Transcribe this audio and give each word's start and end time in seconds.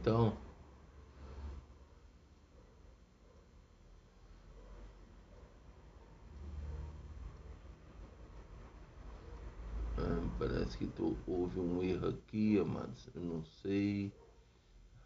Então, 0.00 0.42
ah, 9.96 10.28
parece 10.38 10.76
que 10.78 10.88
tô, 10.88 11.22
houve 11.26 11.60
um 11.60 11.80
erro 11.82 12.08
aqui, 12.08 12.58
amados. 12.58 13.08
Eu 13.14 13.20
não 13.22 13.44
sei. 13.44 14.16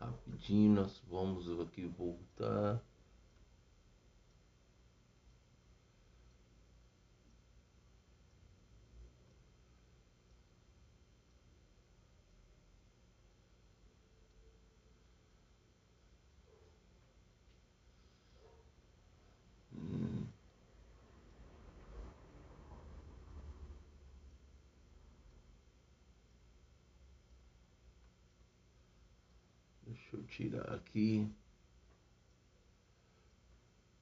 Rapidinho 0.00 0.74
nós 0.74 1.00
vamos 1.08 1.48
aqui 1.60 1.86
voltar. 1.86 2.84
Deixa 29.82 30.16
eu 30.16 30.23
tirar 30.34 30.74
aqui. 30.74 31.28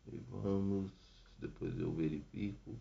E 0.07 0.17
vamos. 0.31 0.91
Depois 1.39 1.79
eu 1.79 1.93
verifico. 1.93 2.77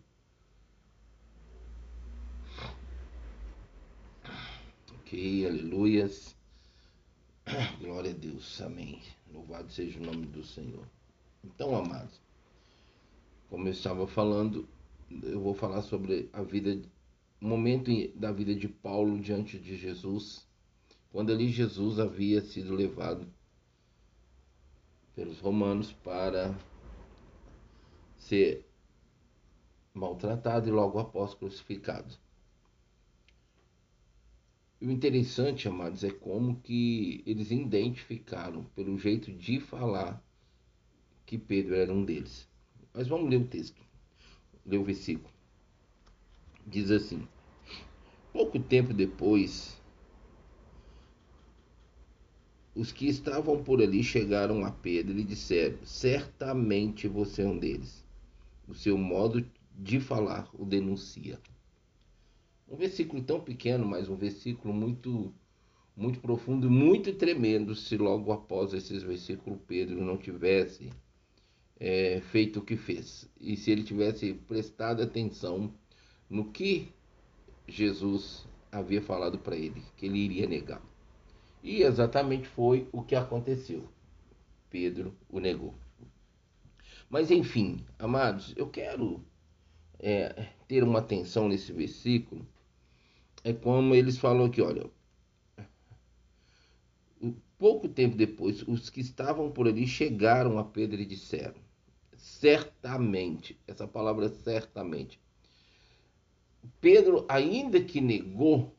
Ok, 4.94 5.46
aleluias. 5.46 6.34
Glória 7.80 8.12
a 8.12 8.14
Deus, 8.14 8.60
amém. 8.62 9.02
Louvado 9.30 9.70
seja 9.70 9.98
o 9.98 10.02
nome 10.02 10.26
do 10.26 10.42
Senhor. 10.42 10.86
Então, 11.44 11.76
amados, 11.76 12.20
como 13.50 13.68
eu 13.68 13.72
estava 13.72 14.06
falando, 14.06 14.66
eu 15.22 15.40
vou 15.40 15.54
falar 15.54 15.82
sobre 15.82 16.30
a 16.32 16.42
vida, 16.42 16.80
o 17.40 17.46
momento 17.46 17.90
da 18.16 18.32
vida 18.32 18.54
de 18.54 18.68
Paulo 18.68 19.20
diante 19.20 19.58
de 19.58 19.76
Jesus 19.76 20.46
quando 21.12 21.30
ali 21.30 21.48
Jesus 21.48 21.98
havia 21.98 22.40
sido 22.40 22.74
levado 22.74 23.26
pelos 25.14 25.40
romanos 25.40 25.92
para 25.92 26.56
ser 28.16 28.66
maltratado 29.92 30.68
e 30.68 30.72
logo 30.72 30.98
após 30.98 31.34
crucificado. 31.34 32.14
E 34.80 34.86
o 34.86 34.90
interessante, 34.90 35.68
amados, 35.68 36.02
é 36.02 36.10
como 36.10 36.56
que 36.60 37.22
eles 37.26 37.50
identificaram 37.50 38.64
pelo 38.74 38.98
jeito 38.98 39.32
de 39.32 39.60
falar 39.60 40.20
que 41.24 41.38
Pedro 41.38 41.74
era 41.74 41.92
um 41.92 42.04
deles. 42.04 42.48
Mas 42.92 43.06
vamos 43.06 43.30
ler 43.30 43.36
o 43.36 43.46
texto, 43.46 43.80
ler 44.66 44.78
o 44.78 44.84
versículo. 44.84 45.32
Diz 46.66 46.90
assim: 46.90 47.26
Pouco 48.32 48.58
tempo 48.58 48.92
depois, 48.92 49.80
os 52.74 52.90
que 52.90 53.06
estavam 53.06 53.62
por 53.62 53.82
ali 53.82 54.02
chegaram 54.02 54.64
a 54.64 54.70
Pedro 54.70 55.18
e 55.18 55.24
disseram: 55.24 55.78
Certamente 55.84 57.06
você 57.06 57.42
é 57.42 57.46
um 57.46 57.58
deles. 57.58 58.04
O 58.66 58.74
seu 58.74 58.96
modo 58.96 59.46
de 59.78 60.00
falar 60.00 60.48
o 60.54 60.64
denuncia. 60.64 61.38
Um 62.68 62.76
versículo 62.76 63.22
tão 63.22 63.40
pequeno, 63.40 63.84
mas 63.84 64.08
um 64.08 64.16
versículo 64.16 64.72
muito 64.72 65.32
muito 65.94 66.20
profundo 66.20 66.66
e 66.68 66.70
muito 66.70 67.12
tremendo 67.12 67.74
se 67.74 67.98
logo 67.98 68.32
após 68.32 68.72
esses 68.72 69.02
versículos 69.02 69.60
Pedro 69.68 70.02
não 70.02 70.16
tivesse 70.16 70.88
é, 71.78 72.22
feito 72.30 72.60
o 72.60 72.64
que 72.64 72.78
fez. 72.78 73.28
E 73.38 73.58
se 73.58 73.70
ele 73.70 73.82
tivesse 73.82 74.32
prestado 74.32 75.02
atenção 75.02 75.70
no 76.30 76.46
que 76.46 76.88
Jesus 77.68 78.46
havia 78.70 79.02
falado 79.02 79.38
para 79.38 79.54
ele, 79.54 79.82
que 79.98 80.06
ele 80.06 80.18
iria 80.18 80.46
negar. 80.46 80.82
E 81.62 81.82
exatamente 81.82 82.48
foi 82.48 82.88
o 82.92 83.02
que 83.02 83.14
aconteceu. 83.14 83.88
Pedro 84.68 85.14
o 85.28 85.38
negou. 85.38 85.74
Mas 87.08 87.30
enfim, 87.30 87.84
amados, 87.98 88.52
eu 88.56 88.68
quero 88.68 89.22
é, 89.98 90.48
ter 90.66 90.82
uma 90.82 90.98
atenção 90.98 91.48
nesse 91.48 91.72
versículo. 91.72 92.46
É 93.44 93.52
como 93.52 93.94
eles 93.94 94.18
falam 94.18 94.46
aqui, 94.46 94.60
olha. 94.60 94.90
Pouco 97.58 97.88
tempo 97.88 98.16
depois, 98.16 98.66
os 98.66 98.90
que 98.90 99.00
estavam 99.00 99.52
por 99.52 99.68
ali 99.68 99.86
chegaram 99.86 100.58
a 100.58 100.64
Pedro 100.64 101.00
e 101.00 101.06
disseram: 101.06 101.54
certamente, 102.16 103.56
essa 103.68 103.86
palavra 103.86 104.28
certamente. 104.28 105.20
Pedro, 106.80 107.24
ainda 107.28 107.82
que 107.82 108.00
negou, 108.00 108.74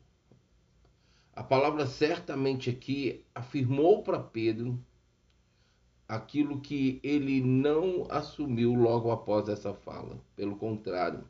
a 1.36 1.42
palavra 1.42 1.86
certamente 1.86 2.70
aqui 2.70 3.24
afirmou 3.34 4.02
para 4.02 4.20
Pedro 4.20 4.78
aquilo 6.08 6.60
que 6.60 7.00
ele 7.02 7.40
não 7.40 8.06
assumiu 8.08 8.74
logo 8.74 9.10
após 9.10 9.48
essa 9.48 9.74
fala. 9.74 10.20
Pelo 10.36 10.54
contrário, 10.56 11.24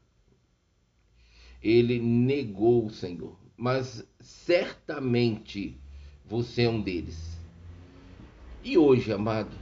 ele 1.62 1.98
negou 1.98 2.84
o 2.84 2.90
Senhor. 2.90 3.36
Mas 3.56 4.06
certamente 4.20 5.80
você 6.26 6.64
é 6.64 6.68
um 6.68 6.82
deles. 6.82 7.38
E 8.62 8.76
hoje, 8.76 9.12
amado, 9.12 9.56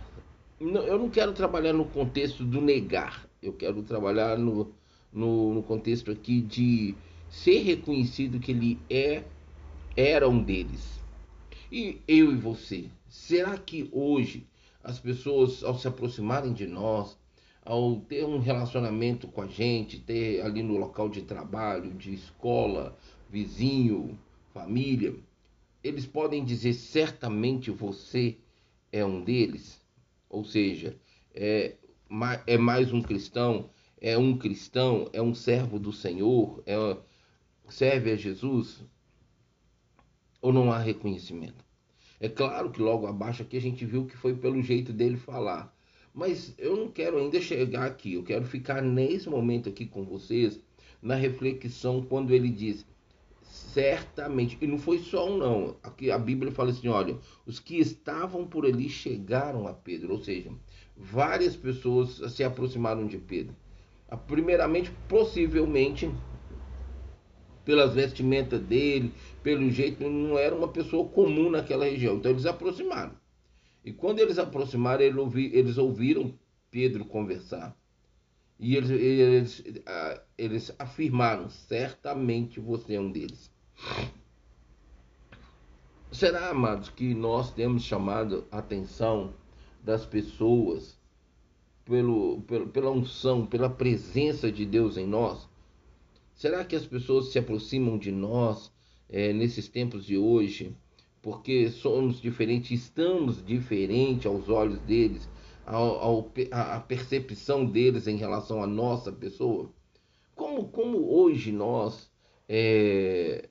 eu 0.59 0.99
não 0.99 1.11
quero 1.11 1.33
trabalhar 1.33 1.73
no 1.73 1.85
contexto 1.85 2.45
do 2.45 2.61
negar. 2.61 3.29
Eu 3.41 3.53
quero 3.53 3.83
trabalhar 3.83 4.39
no, 4.39 4.75
no, 5.13 5.55
no 5.55 5.63
contexto 5.63 6.11
aqui 6.11 6.41
de 6.41 6.95
ser 7.29 7.59
reconhecido 7.63 8.41
que 8.41 8.53
ele 8.53 8.79
é 8.89 9.25
era 9.97 10.29
um 10.29 10.43
deles. 10.43 11.01
E 11.71 12.01
eu 12.07 12.33
e 12.33 12.37
você, 12.37 12.91
será 13.09 13.57
que 13.57 13.89
hoje 13.93 14.47
as 14.83 14.99
pessoas, 14.99 15.63
ao 15.63 15.79
se 15.79 15.87
aproximarem 15.87 16.53
de 16.53 16.67
nós, 16.67 17.17
ao 17.65 17.97
ter 18.01 18.25
um 18.25 18.39
relacionamento 18.39 19.29
com 19.29 19.43
a 19.43 19.47
gente, 19.47 20.01
ter 20.01 20.43
ali 20.43 20.63
no 20.63 20.77
local 20.77 21.09
de 21.09 21.23
trabalho, 21.23 21.95
de 21.95 22.13
escola, 22.13 22.97
vizinho, 23.31 24.19
família, 24.53 25.15
eles 25.83 26.07
podem 26.07 26.45
dizer 26.45 26.75
certamente 26.75 27.71
você 27.71 28.37
é 28.91 29.05
um 29.05 29.23
deles? 29.23 29.81
Ou 30.29 30.45
seja, 30.45 30.97
é, 31.35 31.77
é 32.47 32.59
mais 32.59 32.93
um 32.93 33.01
cristão, 33.01 33.71
é 34.01 34.19
um 34.19 34.37
cristão, 34.37 35.09
é 35.13 35.23
um 35.23 35.35
servo 35.35 35.79
do 35.79 35.93
Senhor, 35.93 36.63
é, 36.67 36.97
serve 37.69 38.13
a 38.13 38.17
Jesus? 38.17 38.85
Ou 40.43 40.53
não 40.53 40.71
há 40.71 40.79
reconhecimento? 40.79 41.65
É 42.21 42.29
claro 42.29 42.71
que 42.71 42.83
logo 42.83 43.07
abaixo 43.07 43.43
aqui 43.43 43.57
a 43.57 43.61
gente 43.61 43.87
viu 43.87 44.05
que 44.05 44.17
foi 44.17 44.35
pelo 44.35 44.61
jeito 44.61 44.93
dele 44.93 45.17
falar. 45.17 45.75
Mas 46.13 46.55
eu 46.59 46.77
não 46.77 46.89
quero 46.89 47.17
ainda 47.17 47.41
chegar 47.41 47.87
aqui, 47.87 48.13
eu 48.15 48.23
quero 48.23 48.45
ficar 48.45 48.83
nesse 48.83 49.31
momento 49.31 49.71
aqui 49.71 49.87
com 49.87 50.05
vocês, 50.05 50.61
na 51.01 51.15
reflexão, 51.15 52.03
quando 52.03 52.35
ele 52.35 52.51
diz 52.51 52.85
certamente, 53.53 54.57
e 54.61 54.67
não 54.67 54.79
foi 54.79 54.99
só 54.99 55.31
um 55.31 55.37
não, 55.37 55.77
aqui 55.83 56.11
a 56.11 56.19
Bíblia 56.19 56.53
fala 56.53 56.71
assim: 56.71 56.89
olha, 56.89 57.17
os 57.47 57.59
que 57.59 57.79
estavam 57.79 58.47
por 58.47 58.65
ali 58.65 58.89
chegaram 58.89 59.67
a 59.67 59.73
Pedro, 59.73 60.13
ou 60.13 60.19
seja, 60.19 60.51
várias 60.97 61.57
pessoas 61.57 62.21
se 62.33 62.45
aproximaram 62.45 63.07
de 63.07 63.19
Pedro. 63.19 63.55
Primeiramente, 64.27 64.91
possivelmente, 65.09 66.11
pelas 67.64 67.94
vestimentas 67.94 68.61
dele, 68.61 69.12
pelo 69.43 69.70
jeito, 69.70 70.09
não 70.09 70.38
era 70.38 70.55
uma 70.55 70.69
pessoa 70.69 71.09
comum 71.09 71.50
naquela 71.50 71.85
região. 71.85 72.17
Então 72.17 72.31
eles 72.31 72.47
aproximaram. 72.47 73.12
E 73.85 73.93
quando 73.93 74.20
eles 74.20 74.38
aproximaram, 74.38 75.03
eles, 75.03 75.17
ouvi, 75.17 75.50
eles 75.53 75.79
ouviram 75.79 76.35
Pedro 76.70 77.05
conversar. 77.05 77.76
E 78.59 78.76
eles, 78.76 78.91
eles, 78.91 79.64
eles 80.38 80.75
afirmaram: 80.79 81.49
certamente 81.49 82.61
você 82.61 82.94
é 82.94 83.00
um 83.00 83.11
deles. 83.11 83.50
Será, 86.12 86.50
amados, 86.50 86.88
que 86.91 87.14
nós 87.14 87.53
temos 87.53 87.82
chamado 87.82 88.47
a 88.50 88.59
atenção 88.59 89.35
das 89.82 90.06
pessoas 90.06 90.97
pelo, 91.85 92.43
pelo, 92.43 92.69
pela 92.69 92.91
unção, 92.91 93.47
pela 93.47 93.69
presença 93.69 94.53
de 94.53 94.64
Deus 94.64 94.97
em 94.97 95.06
nós? 95.06 95.49
Será 96.34 96.64
que 96.64 96.76
as 96.76 96.87
pessoas 96.87 97.29
se 97.29 97.38
aproximam 97.38 97.99
de 97.99 98.11
nós 98.11 98.73
é, 99.08 99.32
nesses 99.32 99.69
tempos 99.69 100.05
de 100.05 100.17
hoje 100.17 100.76
porque 101.23 101.70
somos 101.70 102.20
diferentes, 102.20 102.73
estamos 102.73 103.44
diferentes 103.44 104.26
aos 104.26 104.49
olhos 104.49 104.81
deles, 104.81 105.29
ao, 105.64 106.32
a 106.50 106.81
percepção 106.81 107.64
deles 107.64 108.08
em 108.08 108.17
relação 108.17 108.61
à 108.61 108.67
nossa 108.67 109.12
pessoa? 109.12 109.73
Como, 110.34 110.69
como 110.69 111.14
hoje 111.14 111.52
nós 111.52 112.11
é, 112.49 113.49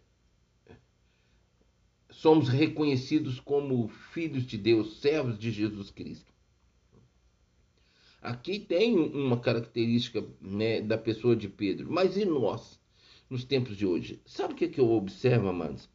somos 2.09 2.49
reconhecidos 2.49 3.39
como 3.39 3.87
filhos 3.87 4.45
de 4.45 4.57
Deus, 4.57 4.99
servos 4.99 5.39
de 5.39 5.49
Jesus 5.49 5.89
Cristo. 5.89 6.30
Aqui 8.21 8.59
tem 8.59 8.95
uma 8.95 9.39
característica 9.39 10.23
né, 10.39 10.79
da 10.79 10.95
pessoa 10.95 11.35
de 11.35 11.49
Pedro, 11.49 11.91
mas 11.91 12.15
e 12.15 12.23
nós, 12.23 12.79
nos 13.27 13.43
tempos 13.43 13.75
de 13.75 13.85
hoje? 13.85 14.21
Sabe 14.25 14.53
o 14.53 14.55
que, 14.55 14.65
é 14.65 14.67
que 14.67 14.79
eu 14.79 14.91
observo, 14.91 15.49
amados? 15.49 15.89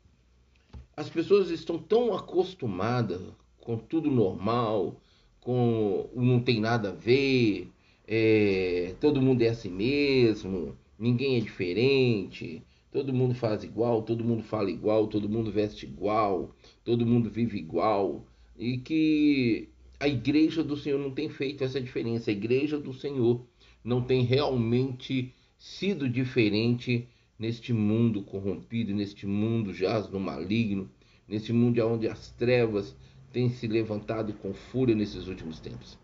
As 0.96 1.08
pessoas 1.08 1.50
estão 1.50 1.78
tão 1.78 2.12
acostumadas 2.12 3.20
com 3.60 3.78
tudo 3.78 4.10
normal, 4.10 5.00
com 5.40 6.10
não 6.16 6.40
tem 6.40 6.60
nada 6.60 6.88
a 6.88 6.92
ver, 6.92 7.70
é, 8.08 8.94
todo 9.00 9.22
mundo 9.22 9.42
é 9.42 9.48
assim 9.48 9.70
mesmo, 9.70 10.76
ninguém 10.98 11.36
é 11.36 11.40
diferente, 11.40 12.60
todo 12.90 13.12
mundo 13.12 13.36
faz 13.36 13.62
igual, 13.62 14.02
todo 14.02 14.24
mundo 14.24 14.42
fala 14.42 14.68
igual, 14.68 15.06
todo 15.06 15.28
mundo 15.28 15.52
veste 15.52 15.86
igual, 15.86 16.50
todo 16.82 17.06
mundo 17.06 17.30
vive 17.30 17.56
igual, 17.56 18.24
e 18.58 18.78
que 18.78 19.68
a 19.98 20.08
igreja 20.08 20.62
do 20.62 20.76
Senhor 20.76 20.98
não 20.98 21.10
tem 21.10 21.28
feito 21.28 21.64
essa 21.64 21.80
diferença, 21.80 22.30
a 22.30 22.32
igreja 22.32 22.78
do 22.78 22.92
Senhor 22.92 23.46
não 23.82 24.02
tem 24.02 24.22
realmente 24.22 25.34
sido 25.58 26.08
diferente 26.08 27.08
neste 27.38 27.72
mundo 27.72 28.22
corrompido, 28.22 28.94
neste 28.94 29.26
mundo 29.26 29.72
jaz 29.72 30.08
no 30.08 30.20
maligno, 30.20 30.90
neste 31.26 31.52
mundo 31.52 31.80
onde 31.86 32.08
as 32.08 32.30
trevas 32.32 32.96
têm 33.32 33.48
se 33.48 33.66
levantado 33.66 34.32
com 34.34 34.52
fúria 34.52 34.94
nesses 34.94 35.26
últimos 35.28 35.60
tempos. 35.60 35.98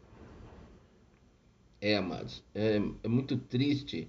É, 1.80 1.96
amados, 1.96 2.42
é, 2.54 2.80
é 3.02 3.08
muito 3.08 3.36
triste 3.36 4.08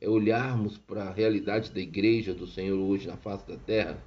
é 0.00 0.08
olharmos 0.08 0.78
para 0.78 1.04
a 1.04 1.12
realidade 1.12 1.70
da 1.72 1.80
igreja 1.80 2.32
do 2.32 2.46
Senhor 2.46 2.78
hoje 2.78 3.06
na 3.06 3.18
face 3.18 3.46
da 3.46 3.56
terra 3.58 4.02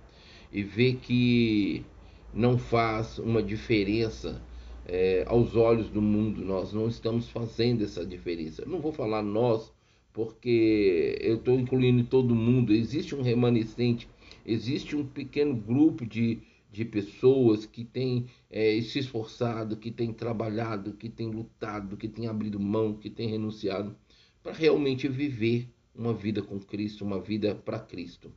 e 0.52 0.64
ver 0.64 0.96
que 0.96 1.86
não 2.34 2.58
faz 2.58 3.20
uma 3.20 3.44
diferença 3.44 4.42
é, 4.86 5.24
aos 5.28 5.56
olhos 5.56 5.90
do 5.90 6.02
mundo. 6.02 6.44
Nós 6.44 6.74
não 6.74 6.88
estamos 6.88 7.30
fazendo 7.30 7.84
essa 7.84 8.06
diferença. 8.06 8.64
Eu 8.64 8.70
não 8.70 8.80
vou 8.80 8.92
falar 8.92 9.22
nós, 9.22 9.72
porque 10.12 11.18
eu 11.22 11.36
estou 11.36 11.60
incluindo 11.60 12.04
todo 12.06 12.36
mundo. 12.36 12.74
Existe 12.74 13.16
um 13.16 13.22
remanescente, 13.22 14.08
existe 14.46 14.96
um 14.96 15.06
pequeno 15.06 15.56
grupo 15.56 16.06
de, 16.06 16.40
de 16.72 16.86
pessoas 16.86 17.66
que 17.66 17.84
tem 17.84 18.28
é, 18.50 18.80
se 18.82 19.00
esforçado, 19.00 19.78
que 19.78 19.92
tem 19.92 20.14
trabalhado, 20.14 20.94
que 20.94 21.10
tem 21.10 21.30
lutado, 21.30 21.98
que 21.98 22.08
tem 22.08 22.28
abrido 22.28 22.60
mão, 22.60 22.94
que 22.94 23.10
tem 23.10 23.30
renunciado 23.30 23.96
para 24.42 24.54
realmente 24.54 25.08
viver 25.08 25.70
uma 25.96 26.14
vida 26.14 26.42
com 26.42 26.60
Cristo, 26.60 27.06
uma 27.06 27.20
vida 27.20 27.56
para 27.56 27.80
Cristo. 27.80 28.32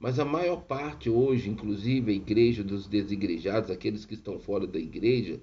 Mas 0.00 0.18
a 0.18 0.24
maior 0.24 0.62
parte 0.62 1.10
hoje, 1.10 1.50
inclusive 1.50 2.10
a 2.10 2.14
igreja 2.14 2.64
dos 2.64 2.88
desigrejados, 2.88 3.70
aqueles 3.70 4.06
que 4.06 4.14
estão 4.14 4.38
fora 4.40 4.66
da 4.66 4.78
igreja, 4.78 5.38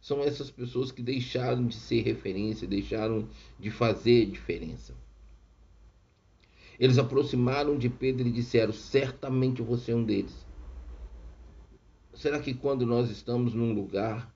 são 0.00 0.20
essas 0.20 0.50
pessoas 0.50 0.90
que 0.90 1.00
deixaram 1.00 1.64
de 1.68 1.76
ser 1.76 2.02
referência, 2.02 2.66
deixaram 2.66 3.28
de 3.56 3.70
fazer 3.70 4.26
diferença. 4.26 4.96
Eles 6.76 6.98
aproximaram 6.98 7.78
de 7.78 7.88
Pedro 7.88 8.26
e 8.26 8.32
disseram: 8.32 8.72
Certamente 8.72 9.62
você 9.62 9.92
é 9.92 9.94
um 9.94 10.02
deles. 10.02 10.44
Será 12.12 12.40
que 12.40 12.52
quando 12.52 12.84
nós 12.84 13.10
estamos 13.10 13.54
num 13.54 13.72
lugar, 13.72 14.34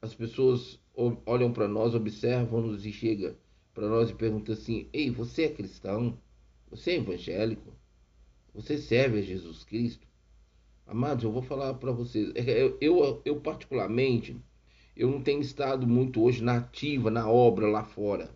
as 0.00 0.14
pessoas 0.14 0.80
olham 1.26 1.52
para 1.52 1.68
nós, 1.68 1.94
observam-nos 1.94 2.86
e 2.86 2.92
chega 2.92 3.36
para 3.74 3.88
nós 3.88 4.08
e 4.08 4.14
perguntam 4.14 4.54
assim: 4.54 4.88
Ei, 4.90 5.10
você 5.10 5.42
é 5.42 5.48
cristão? 5.50 6.16
Você 6.70 6.92
é 6.92 6.96
evangélico? 6.96 7.81
Você 8.54 8.76
serve 8.76 9.18
a 9.18 9.22
Jesus 9.22 9.64
Cristo? 9.64 10.06
Amados, 10.86 11.24
eu 11.24 11.32
vou 11.32 11.40
falar 11.40 11.72
para 11.74 11.90
vocês. 11.90 12.32
Eu, 12.34 12.76
eu, 12.80 13.22
eu, 13.24 13.40
particularmente, 13.40 14.36
eu 14.94 15.10
não 15.10 15.22
tenho 15.22 15.40
estado 15.40 15.86
muito 15.86 16.22
hoje 16.22 16.42
na 16.44 16.58
ativa, 16.58 17.10
na 17.10 17.26
obra 17.30 17.66
lá 17.66 17.82
fora. 17.82 18.30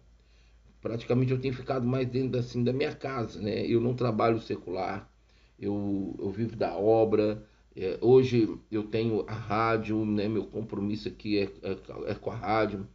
Praticamente 0.80 1.32
eu 1.32 1.40
tenho 1.40 1.52
ficado 1.52 1.86
mais 1.86 2.08
dentro 2.08 2.38
assim 2.38 2.64
da 2.64 2.72
minha 2.72 2.94
casa, 2.94 3.42
né? 3.42 3.66
Eu 3.66 3.78
não 3.78 3.94
trabalho 3.94 4.40
secular, 4.40 5.10
eu, 5.58 6.16
eu 6.18 6.30
vivo 6.30 6.56
da 6.56 6.74
obra. 6.74 7.46
É, 7.74 7.98
hoje 8.00 8.58
eu 8.70 8.84
tenho 8.84 9.22
a 9.28 9.34
rádio, 9.34 10.02
né? 10.06 10.28
Meu 10.28 10.46
compromisso 10.46 11.08
aqui 11.08 11.38
é, 11.38 11.42
é, 11.62 11.76
é 12.06 12.14
com 12.14 12.30
a 12.30 12.36
rádio. 12.36 12.88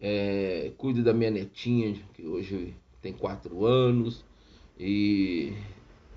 É, 0.00 0.72
cuido 0.76 1.02
da 1.02 1.12
minha 1.12 1.30
netinha, 1.30 2.00
que 2.14 2.24
hoje 2.24 2.76
tem 3.00 3.12
quatro 3.12 3.64
anos. 3.64 4.24
E 4.84 5.52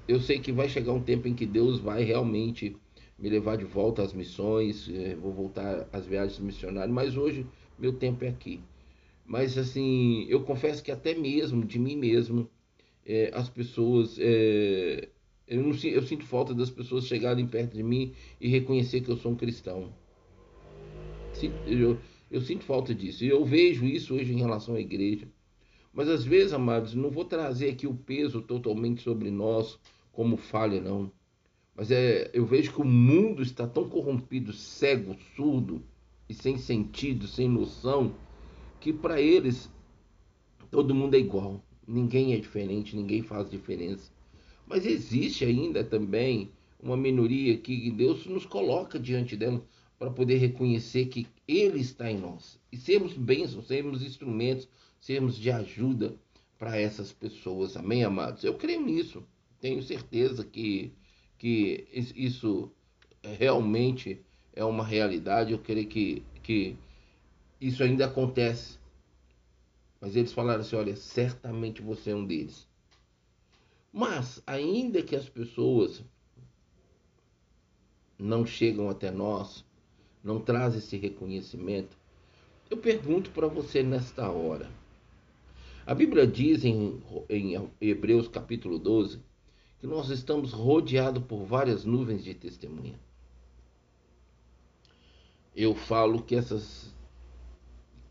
eu 0.07 0.19
sei 0.19 0.39
que 0.39 0.51
vai 0.51 0.67
chegar 0.67 0.91
um 0.91 1.03
tempo 1.03 1.27
em 1.27 1.35
que 1.35 1.45
Deus 1.45 1.79
vai 1.79 2.03
realmente 2.03 2.75
me 3.17 3.29
levar 3.29 3.57
de 3.57 3.63
volta 3.65 4.01
às 4.01 4.11
missões, 4.11 4.89
eh, 4.89 5.15
vou 5.15 5.31
voltar 5.31 5.87
às 5.93 6.05
viagens 6.07 6.39
missionárias, 6.39 6.91
mas 6.91 7.15
hoje 7.15 7.45
meu 7.77 7.93
tempo 7.93 8.25
é 8.25 8.29
aqui. 8.29 8.59
Mas 9.25 9.57
assim, 9.57 10.25
eu 10.29 10.43
confesso 10.43 10.83
que 10.83 10.91
até 10.91 11.13
mesmo 11.13 11.63
de 11.65 11.77
mim 11.79 11.95
mesmo, 11.95 12.49
é, 13.05 13.31
as 13.33 13.49
pessoas. 13.49 14.17
É, 14.19 15.09
eu, 15.47 15.61
não, 15.63 15.71
eu 15.83 16.01
sinto 16.03 16.25
falta 16.25 16.53
das 16.53 16.69
pessoas 16.71 17.05
chegarem 17.07 17.47
perto 17.47 17.75
de 17.75 17.83
mim 17.83 18.13
e 18.41 18.47
reconhecer 18.49 19.01
que 19.01 19.09
eu 19.11 19.17
sou 19.17 19.31
um 19.33 19.35
cristão. 19.35 19.93
Eu, 21.67 21.99
eu 22.31 22.41
sinto 22.41 22.63
falta 22.63 22.95
disso. 22.95 23.23
E 23.23 23.27
eu 23.29 23.45
vejo 23.45 23.85
isso 23.85 24.15
hoje 24.15 24.33
em 24.33 24.37
relação 24.37 24.75
à 24.75 24.79
igreja. 24.79 25.27
Mas 25.95 26.09
às 26.09 26.25
vezes, 26.25 26.51
amados, 26.51 26.93
não 26.93 27.09
vou 27.09 27.23
trazer 27.23 27.69
aqui 27.69 27.87
o 27.87 27.95
peso 27.95 28.41
totalmente 28.41 29.01
sobre 29.01 29.31
nós 29.31 29.79
como 30.11 30.35
falha, 30.35 30.81
não. 30.81 31.09
Mas 31.73 31.89
é, 31.89 32.29
eu 32.33 32.45
vejo 32.45 32.73
que 32.73 32.81
o 32.81 32.85
mundo 32.85 33.41
está 33.41 33.65
tão 33.65 33.87
corrompido, 33.87 34.51
cego, 34.51 35.15
surdo 35.35 35.81
e 36.27 36.33
sem 36.33 36.57
sentido, 36.57 37.27
sem 37.27 37.47
noção, 37.47 38.13
que 38.81 38.91
para 38.91 39.21
eles 39.21 39.71
todo 40.69 40.93
mundo 40.93 41.15
é 41.15 41.19
igual. 41.19 41.63
Ninguém 41.87 42.33
é 42.33 42.37
diferente, 42.37 42.95
ninguém 42.95 43.21
faz 43.21 43.49
diferença. 43.49 44.11
Mas 44.67 44.85
existe 44.85 45.45
ainda 45.45 45.81
também 45.81 46.51
uma 46.77 46.97
minoria 46.97 47.57
que 47.57 47.89
Deus 47.91 48.25
nos 48.25 48.45
coloca 48.45 48.99
diante 48.99 49.37
dela 49.37 49.63
para 49.97 50.11
poder 50.11 50.37
reconhecer 50.37 51.05
que 51.05 51.25
Ele 51.47 51.79
está 51.79 52.11
em 52.11 52.19
nós 52.19 52.59
e 52.69 52.75
sermos 52.75 53.13
bênçãos, 53.13 53.67
sermos 53.67 54.03
instrumentos, 54.03 54.67
sermos 55.05 55.37
de 55.37 55.51
ajuda 55.51 56.15
para 56.57 56.79
essas 56.79 57.13
pessoas. 57.13 57.77
Amém, 57.77 58.03
amados? 58.03 58.43
Eu 58.43 58.55
creio 58.55 58.81
nisso. 58.81 59.23
Tenho 59.61 59.83
certeza 59.83 60.43
que 60.43 60.91
que 61.37 61.87
isso 61.93 62.71
realmente 63.21 64.19
é 64.53 64.63
uma 64.63 64.83
realidade. 64.83 65.51
Eu 65.51 65.59
creio 65.59 65.87
que, 65.87 66.23
que 66.41 66.75
isso 67.61 67.83
ainda 67.83 68.05
acontece. 68.05 68.79
Mas 70.01 70.15
eles 70.15 70.33
falaram 70.33 70.61
assim: 70.61 70.75
olha, 70.75 70.95
certamente 70.95 71.83
você 71.83 72.09
é 72.09 72.15
um 72.15 72.25
deles. 72.25 72.67
Mas, 73.93 74.41
ainda 74.47 75.03
que 75.03 75.15
as 75.15 75.29
pessoas 75.29 76.03
não 78.17 78.43
chegam 78.43 78.89
até 78.89 79.11
nós, 79.11 79.63
não 80.23 80.39
trazem 80.39 80.79
esse 80.79 80.97
reconhecimento, 80.97 81.95
eu 82.71 82.77
pergunto 82.77 83.29
para 83.29 83.47
você 83.47 83.83
nesta 83.83 84.31
hora. 84.31 84.67
A 85.87 85.93
Bíblia 85.93 86.25
diz 86.25 86.65
em, 86.65 86.99
em 87.29 87.69
Hebreus 87.79 88.27
capítulo 88.27 88.79
12 88.79 89.19
que 89.79 89.85
nós 89.85 90.09
estamos 90.09 90.51
rodeados 90.51 91.23
por 91.23 91.45
várias 91.45 91.85
nuvens 91.85 92.23
de 92.23 92.33
testemunha. 92.33 92.99
Eu 95.55 95.75
falo 95.75 96.23
que 96.23 96.35
essas 96.35 96.91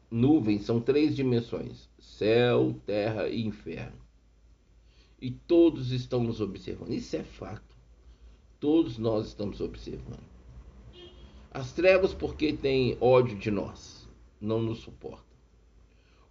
nuvens 0.08 0.64
são 0.64 0.80
três 0.80 1.16
dimensões: 1.16 1.90
céu, 1.98 2.80
terra 2.86 3.28
e 3.28 3.44
inferno. 3.44 3.98
E 5.20 5.32
todos 5.32 5.90
estão 5.90 6.22
nos 6.22 6.40
observando. 6.40 6.92
Isso 6.92 7.16
é 7.16 7.24
fato. 7.24 7.76
Todos 8.60 8.98
nós 8.98 9.26
estamos 9.26 9.60
observando. 9.60 10.22
As 11.50 11.72
trevas, 11.72 12.14
porque 12.14 12.52
têm 12.52 12.96
ódio 13.00 13.36
de 13.36 13.50
nós, 13.50 14.08
não 14.40 14.62
nos 14.62 14.78
suportam 14.78 15.33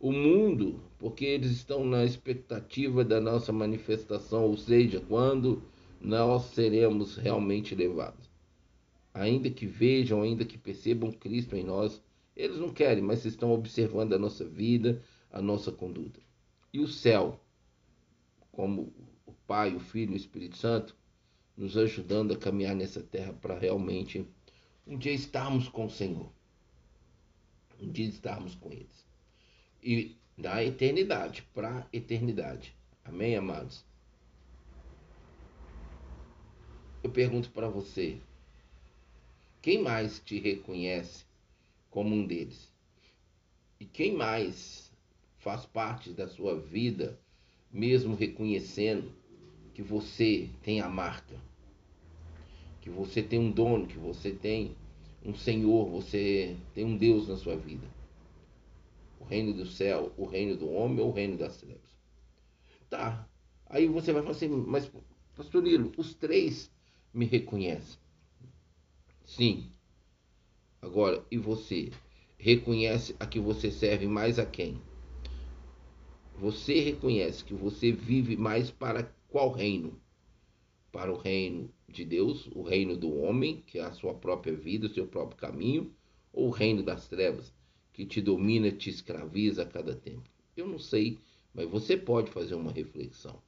o 0.03 0.12
mundo, 0.12 0.83
porque 1.00 1.24
eles 1.24 1.50
estão 1.51 1.86
na 1.86 2.03
expectativa 2.03 3.05
da 3.05 3.22
nossa 3.22 3.53
manifestação, 3.53 4.43
ou 4.43 4.57
seja, 4.57 5.00
quando 5.00 5.63
nós 6.01 6.48
seremos 6.48 7.15
realmente 7.15 7.74
levados. 7.74 8.29
Ainda 9.13 9.50
que 9.50 9.65
vejam, 9.65 10.22
ainda 10.22 10.43
que 10.43 10.57
percebam 10.57 11.10
Cristo 11.10 11.55
em 11.55 11.63
nós, 11.63 12.03
eles 12.36 12.57
não 12.57 12.74
querem, 12.74 13.01
mas 13.01 13.24
estão 13.24 13.53
observando 13.53 14.12
a 14.12 14.19
nossa 14.19 14.43
vida, 14.43 15.01
a 15.31 15.41
nossa 15.41 15.72
conduta. 15.72 16.19
E 16.74 16.81
o 16.81 16.88
céu, 16.88 17.39
como 18.51 18.93
o 19.25 19.31
Pai, 19.48 19.74
o 19.74 19.79
Filho 19.79 20.12
e 20.12 20.15
o 20.15 20.17
Espírito 20.17 20.57
Santo, 20.57 20.98
nos 21.55 21.77
ajudando 21.77 22.33
a 22.33 22.38
caminhar 22.38 22.75
nessa 22.75 23.01
terra 23.01 23.31
para 23.31 23.57
realmente 23.57 24.27
um 24.86 24.98
dia 24.98 25.13
estarmos 25.13 25.69
com 25.69 25.86
o 25.86 25.89
Senhor. 25.89 26.29
Um 27.79 27.89
dia 27.89 28.10
estarmos 28.10 28.53
com 28.53 28.69
eles 28.69 29.02
e 29.83 30.15
da 30.37 30.63
eternidade 30.63 31.43
para 31.53 31.79
a 31.79 31.87
eternidade. 31.91 32.75
Amém, 33.05 33.35
amados? 33.35 33.85
eu 37.03 37.09
pergunto 37.09 37.49
para 37.51 37.67
você: 37.67 38.17
quem 39.61 39.81
mais 39.81 40.19
te 40.19 40.39
reconhece 40.39 41.25
como 41.91 42.15
um 42.15 42.25
deles? 42.25 42.71
E 43.79 43.85
quem 43.85 44.15
mais 44.15 44.89
faz 45.39 45.65
parte 45.65 46.11
da 46.11 46.27
sua 46.27 46.57
vida, 46.57 47.19
mesmo 47.71 48.15
reconhecendo 48.15 49.11
que 49.73 49.81
você 49.81 50.49
tem 50.61 50.79
a 50.79 50.87
marca, 50.87 51.35
que 52.79 52.89
você 52.89 53.21
tem 53.21 53.39
um 53.39 53.51
dono, 53.51 53.85
que 53.85 53.97
você 53.97 54.31
tem 54.31 54.73
um 55.25 55.35
Senhor, 55.35 55.89
você 55.89 56.55
tem 56.73 56.85
um 56.85 56.97
Deus 56.97 57.27
na 57.27 57.35
sua 57.35 57.57
vida? 57.57 57.85
O 59.24 59.25
reino 59.25 59.53
do 59.53 59.65
céu, 59.65 60.12
o 60.18 60.25
reino 60.25 60.58
do 60.58 60.70
homem 60.70 61.00
ou 61.00 61.10
o 61.10 61.13
reino 61.13 61.38
das 61.38 61.56
trevas? 61.56 61.96
Tá. 62.89 63.25
Aí 63.68 63.88
você 63.88 64.12
vai 64.12 64.22
falar 64.22 64.36
assim, 64.36 64.50
mas 64.50 64.92
Pastor 65.34 65.63
Nilo, 65.63 65.94
os 65.98 66.13
três 66.13 66.70
me 67.13 67.25
reconhecem. 67.25 67.98
Sim. 69.24 69.72
Agora, 70.82 71.25
e 71.32 71.38
você? 71.38 71.89
Reconhece 72.38 73.15
a 73.18 73.25
que 73.25 73.39
você 73.39 73.72
serve 73.72 74.08
mais 74.08 74.38
a 74.38 74.46
quem? 74.46 74.82
Você 76.36 76.82
reconhece 76.82 77.46
que 77.46 77.53
você 77.53 77.94
vive 77.94 78.36
mais 78.36 78.70
para 78.72 79.10
qual 79.30 79.53
reino? 79.53 80.01
Para 80.92 81.13
o 81.13 81.18
reino 81.18 81.74
de 81.88 82.03
Deus, 82.03 82.48
o 82.48 82.62
reino 82.62 82.98
do 82.98 83.15
homem, 83.22 83.63
que 83.65 83.80
é 83.80 83.84
a 83.84 83.94
sua 83.94 84.13
própria 84.13 84.53
vida, 84.53 84.88
o 84.88 84.94
seu 84.94 85.08
próprio 85.08 85.38
caminho, 85.38 85.96
ou 86.34 86.48
o 86.48 86.51
reino 86.51 86.84
das 86.84 87.08
trevas, 87.08 87.53
que 87.93 88.05
te 88.05 88.21
domina, 88.21 88.71
te 88.71 88.89
escraviza 88.89 89.63
a 89.63 89.65
cada 89.65 89.95
tempo? 89.95 90.29
Eu 90.57 90.67
não 90.67 90.79
sei 90.79 91.19
mas 91.53 91.69
você 91.69 91.95
pode 91.95 92.31
fazer 92.31 92.55
uma 92.55 92.71
reflexão. 92.71 93.39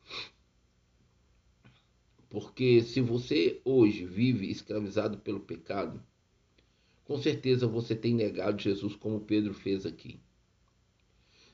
Porque 2.29 2.81
se 2.81 3.01
você 3.01 3.59
hoje 3.65 4.05
vive 4.05 4.49
escravizado 4.49 5.17
pelo 5.17 5.39
pecado, 5.39 6.01
com 7.03 7.17
certeza 7.17 7.67
você 7.67 7.95
tem 7.95 8.13
negado 8.13 8.61
Jesus 8.61 8.95
como 8.95 9.21
Pedro 9.21 9.53
fez 9.53 9.85
aqui. 9.85 10.19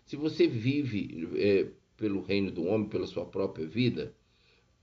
Se 0.06 0.16
você 0.16 0.48
vive 0.48 1.30
é, 1.36 1.70
pelo 1.96 2.22
reino 2.22 2.52
do 2.52 2.66
homem, 2.66 2.90
pela 2.90 3.08
sua 3.08 3.26
própria 3.26 3.66
vida, 3.66 4.14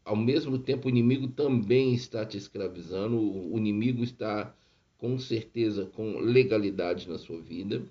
ao 0.04 0.16
mesmo 0.16 0.58
tempo 0.58 0.86
o 0.86 0.90
inimigo 0.90 1.28
também 1.28 1.92
está 1.92 2.24
te 2.24 2.38
escravizando, 2.38 3.18
o 3.18 3.58
inimigo 3.58 4.02
está 4.02 4.54
com 4.96 5.18
certeza 5.18 5.84
com 5.86 6.18
legalidade 6.18 7.08
na 7.08 7.18
sua 7.18 7.40
vida 7.40 7.84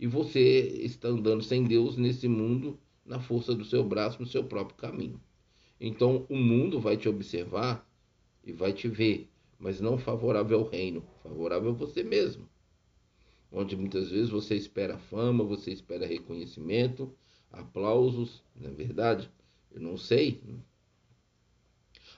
e 0.00 0.06
você 0.06 0.60
está 0.82 1.08
andando 1.08 1.42
sem 1.42 1.62
Deus 1.62 1.98
nesse 1.98 2.26
mundo, 2.26 2.80
na 3.04 3.20
força 3.20 3.54
do 3.54 3.66
seu 3.66 3.84
braço, 3.84 4.18
no 4.18 4.26
seu 4.26 4.42
próprio 4.42 4.78
caminho. 4.78 5.20
Então 5.78 6.24
o 6.30 6.36
mundo 6.36 6.80
vai 6.80 6.96
te 6.96 7.06
observar 7.06 7.86
e 8.42 8.50
vai 8.50 8.72
te 8.72 8.88
ver, 8.88 9.28
mas 9.58 9.78
não 9.78 9.98
favorável 9.98 10.60
ao 10.60 10.68
reino, 10.70 11.04
favorável 11.22 11.72
a 11.72 11.74
você 11.74 12.02
mesmo. 12.02 12.48
Onde 13.52 13.76
muitas 13.76 14.10
vezes 14.10 14.30
você 14.30 14.54
espera 14.54 14.96
fama, 14.96 15.44
você 15.44 15.70
espera 15.70 16.06
reconhecimento, 16.06 17.14
aplausos, 17.52 18.42
não 18.56 18.70
é 18.70 18.72
verdade? 18.72 19.30
Eu 19.70 19.82
não 19.82 19.98
sei. 19.98 20.40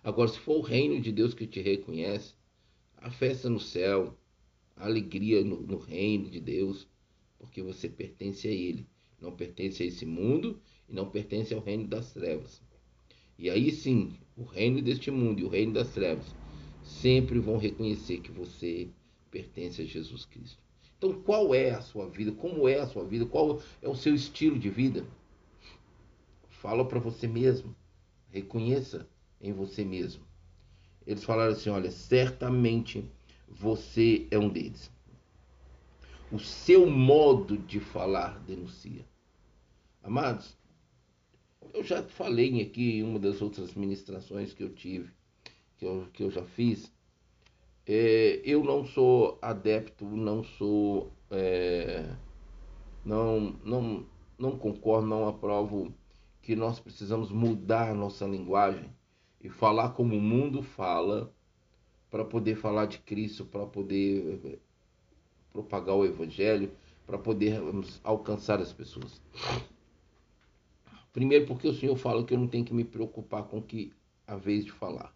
Agora, 0.05 0.29
se 0.29 0.39
for 0.39 0.59
o 0.59 0.63
reino 0.63 1.01
de 1.01 1.11
Deus 1.11 1.35
que 1.35 1.49
te 1.49 1.61
reconhece, 1.61 2.35
a 2.97 3.11
festa 3.11 3.51
no 3.51 3.59
céu, 3.59 4.17
a 4.77 4.85
alegria 4.85 5.43
no, 5.43 5.61
no 5.63 5.79
reino 5.79 6.31
de 6.31 6.39
Deus, 6.39 6.87
porque 7.43 7.61
você 7.61 7.89
pertence 7.89 8.47
a 8.47 8.53
Ele. 8.53 8.87
Não 9.21 9.33
pertence 9.33 9.83
a 9.83 9.87
esse 9.87 10.07
mundo 10.07 10.61
e 10.89 10.95
não 10.95 11.11
pertence 11.11 11.53
ao 11.53 11.61
reino 11.61 11.89
das 11.89 12.13
trevas. 12.13 12.63
E 13.37 13.51
aí 13.51 13.73
sim, 13.73 14.17
o 14.37 14.45
reino 14.45 14.81
deste 14.81 15.11
mundo 15.11 15.41
e 15.41 15.45
o 15.45 15.49
reino 15.49 15.73
das 15.73 15.93
trevas 15.93 16.25
sempre 16.85 17.41
vão 17.41 17.57
reconhecer 17.57 18.21
que 18.21 18.31
você 18.31 18.89
pertence 19.29 19.83
a 19.83 19.85
Jesus 19.85 20.25
Cristo. 20.25 20.63
Então, 20.97 21.21
qual 21.23 21.53
é 21.53 21.73
a 21.73 21.83
sua 21.83 22.09
vida? 22.09 22.31
Como 22.31 22.69
é 22.69 22.79
a 22.79 22.87
sua 22.87 23.05
vida? 23.05 23.27
Qual 23.27 23.61
é 23.83 23.89
o 23.89 23.97
seu 23.97 24.15
estilo 24.15 24.57
de 24.57 24.71
vida? 24.71 25.05
Fala 26.49 26.87
para 26.87 27.01
você 27.01 27.27
mesmo. 27.27 27.75
Reconheça 28.31 29.09
em 29.41 29.53
você 29.53 29.85
mesmo. 29.85 30.23
Eles 31.05 31.25
falaram 31.25 31.53
assim: 31.53 31.71
olha, 31.71 31.91
certamente 31.91 33.05
você 33.49 34.29
é 34.31 34.39
um 34.39 34.49
deles 34.49 34.93
o 36.33 36.39
seu 36.39 36.87
modo 36.89 37.59
de 37.59 37.79
falar 37.79 38.39
denuncia. 38.41 39.05
Amados, 40.03 40.57
eu 41.75 41.85
já 41.85 42.03
falei 42.03 42.63
aqui 42.63 42.99
em 42.99 43.03
uma 43.03 43.19
das 43.19 43.43
outras 43.43 43.75
ministrações 43.75 44.55
que 44.55 44.63
eu 44.63 44.71
tive, 44.71 45.13
que 45.77 45.85
eu, 45.85 46.09
que 46.11 46.23
eu 46.23 46.31
já 46.31 46.43
fiz. 46.43 46.91
É, 47.87 48.41
eu 48.45 48.65
não 48.65 48.85
sou 48.85 49.39
adepto, 49.43 50.07
não 50.07 50.43
sou. 50.43 51.13
É, 51.31 52.17
não, 53.05 53.59
não, 53.63 54.07
não 54.39 54.59
concordo, 54.59 55.07
não 55.07 55.29
aprovo 55.29 55.93
que 56.41 56.57
nós 56.57 56.81
precisamos 56.81 57.31
mudar 57.31 57.95
nossa 57.95 58.25
linguagem 58.25 58.91
e 59.41 59.51
falar 59.51 59.91
como 59.91 60.17
o 60.17 60.21
mundo 60.21 60.63
fala 60.63 61.31
para 62.11 62.25
poder 62.25 62.57
falar 62.57 62.87
de 62.87 62.99
Cristo, 63.01 63.45
para 63.45 63.67
poder 63.67 64.61
propagar 65.53 65.95
o 65.95 66.05
evangelho, 66.05 66.71
para 67.07 67.19
podermos 67.19 68.01
alcançar 68.03 68.61
as 68.61 68.73
pessoas. 68.73 69.21
Primeiro, 71.13 71.47
porque 71.47 71.69
o 71.69 71.75
Senhor 71.75 71.97
fala 71.97 72.25
que 72.25 72.33
eu 72.33 72.39
não 72.39 72.49
tenho 72.49 72.65
que 72.65 72.73
me 72.73 72.85
preocupar 72.85 73.45
com 73.45 73.61
que 73.61 73.93
a 74.27 74.37
vez 74.37 74.65
de 74.65 74.73
falar. 74.73 75.15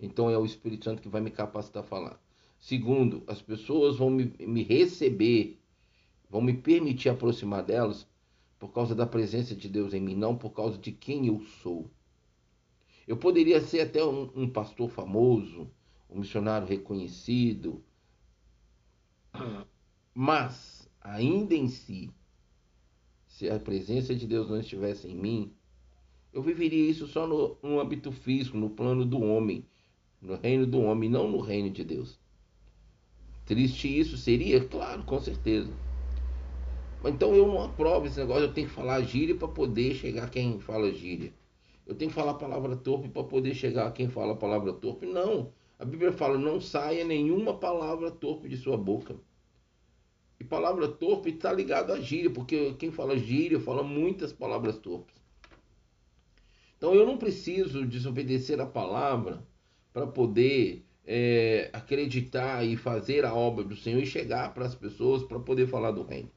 Então 0.00 0.30
é 0.30 0.38
o 0.38 0.44
Espírito 0.46 0.84
Santo 0.84 1.02
que 1.02 1.08
vai 1.08 1.20
me 1.20 1.30
capacitar 1.30 1.82
a 1.82 1.86
falar. 1.86 2.20
Segundo, 2.58 3.22
as 3.26 3.42
pessoas 3.42 3.96
vão 3.96 4.10
me, 4.10 4.32
me 4.40 4.62
receber, 4.62 5.60
vão 6.30 6.40
me 6.40 6.54
permitir 6.54 7.08
aproximar 7.08 7.62
delas 7.62 8.06
por 8.58 8.72
causa 8.72 8.94
da 8.94 9.06
presença 9.06 9.54
de 9.54 9.68
Deus 9.68 9.92
em 9.94 10.00
mim, 10.00 10.16
não 10.16 10.36
por 10.36 10.50
causa 10.50 10.78
de 10.78 10.92
quem 10.92 11.26
eu 11.26 11.40
sou. 11.62 11.90
Eu 13.06 13.16
poderia 13.16 13.60
ser 13.60 13.80
até 13.80 14.04
um, 14.04 14.30
um 14.34 14.48
pastor 14.48 14.90
famoso, 14.90 15.70
um 16.10 16.20
missionário 16.20 16.66
reconhecido, 16.66 17.82
mas, 20.14 20.88
ainda 21.00 21.54
em 21.54 21.68
si, 21.68 22.10
se 23.26 23.48
a 23.48 23.58
presença 23.58 24.14
de 24.14 24.26
Deus 24.26 24.48
não 24.48 24.60
estivesse 24.60 25.08
em 25.08 25.14
mim, 25.14 25.52
eu 26.32 26.42
viveria 26.42 26.90
isso 26.90 27.06
só 27.06 27.26
no, 27.26 27.56
no 27.62 27.80
âmbito 27.80 28.10
físico, 28.12 28.56
no 28.56 28.70
plano 28.70 29.04
do 29.04 29.22
homem, 29.22 29.64
no 30.20 30.34
reino 30.34 30.66
do 30.66 30.80
homem, 30.80 31.08
não 31.08 31.30
no 31.30 31.40
reino 31.40 31.70
de 31.70 31.84
Deus. 31.84 32.18
Triste 33.46 33.88
isso 33.88 34.16
seria? 34.16 34.62
Claro, 34.64 35.04
com 35.04 35.20
certeza. 35.20 35.72
Então 37.04 37.34
eu 37.34 37.46
não 37.46 37.62
aprovo 37.62 38.06
esse 38.06 38.18
negócio, 38.18 38.44
eu 38.44 38.52
tenho 38.52 38.66
que 38.66 38.74
falar 38.74 39.00
gíria 39.02 39.34
para 39.34 39.48
poder 39.48 39.94
chegar 39.94 40.28
quem 40.30 40.58
fala 40.58 40.92
gíria. 40.92 41.32
Eu 41.86 41.94
tenho 41.94 42.10
que 42.10 42.14
falar 42.14 42.32
a 42.32 42.34
palavra 42.34 42.76
torpe 42.76 43.08
para 43.08 43.24
poder 43.24 43.54
chegar 43.54 43.86
a 43.86 43.92
quem 43.92 44.08
fala 44.08 44.32
a 44.32 44.36
palavra 44.36 44.72
torpe. 44.74 45.06
Não. 45.06 45.50
A 45.78 45.84
Bíblia 45.84 46.12
fala: 46.12 46.36
não 46.36 46.60
saia 46.60 47.04
nenhuma 47.04 47.54
palavra 47.54 48.10
torpe 48.10 48.48
de 48.48 48.56
sua 48.56 48.76
boca. 48.76 49.16
E 50.40 50.44
palavra 50.44 50.86
torpe 50.86 51.30
está 51.30 51.52
ligado 51.52 51.92
a 51.92 52.00
gíria, 52.00 52.30
porque 52.30 52.74
quem 52.74 52.92
fala 52.92 53.18
gíria 53.18 53.58
fala 53.58 53.82
muitas 53.82 54.32
palavras 54.32 54.78
torpes. 54.78 55.16
Então 56.76 56.94
eu 56.94 57.04
não 57.04 57.18
preciso 57.18 57.84
desobedecer 57.84 58.60
a 58.60 58.66
palavra 58.66 59.44
para 59.92 60.06
poder 60.06 60.84
é, 61.04 61.70
acreditar 61.72 62.64
e 62.64 62.76
fazer 62.76 63.24
a 63.24 63.34
obra 63.34 63.64
do 63.64 63.74
Senhor 63.74 64.00
e 64.00 64.06
chegar 64.06 64.54
para 64.54 64.64
as 64.64 64.76
pessoas 64.76 65.24
para 65.24 65.40
poder 65.40 65.66
falar 65.66 65.90
do 65.90 66.04
reino. 66.04 66.30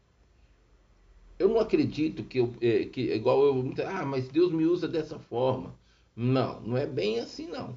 Eu 1.38 1.50
não 1.50 1.60
acredito 1.60 2.24
que, 2.24 2.39
eu, 2.39 2.55
é, 2.62 2.86
que 2.86 3.13
igual 3.13 3.43
eu, 3.43 3.74
ah, 3.86 4.05
mas 4.05 4.29
Deus 4.29 4.51
me 4.51 4.65
usa 4.65 4.88
dessa 4.88 5.20
forma. 5.20 5.75
Não, 6.15 6.62
não 6.62 6.77
é 6.77 6.88
bem 6.88 7.20
assim 7.20 7.48
não. 7.48 7.75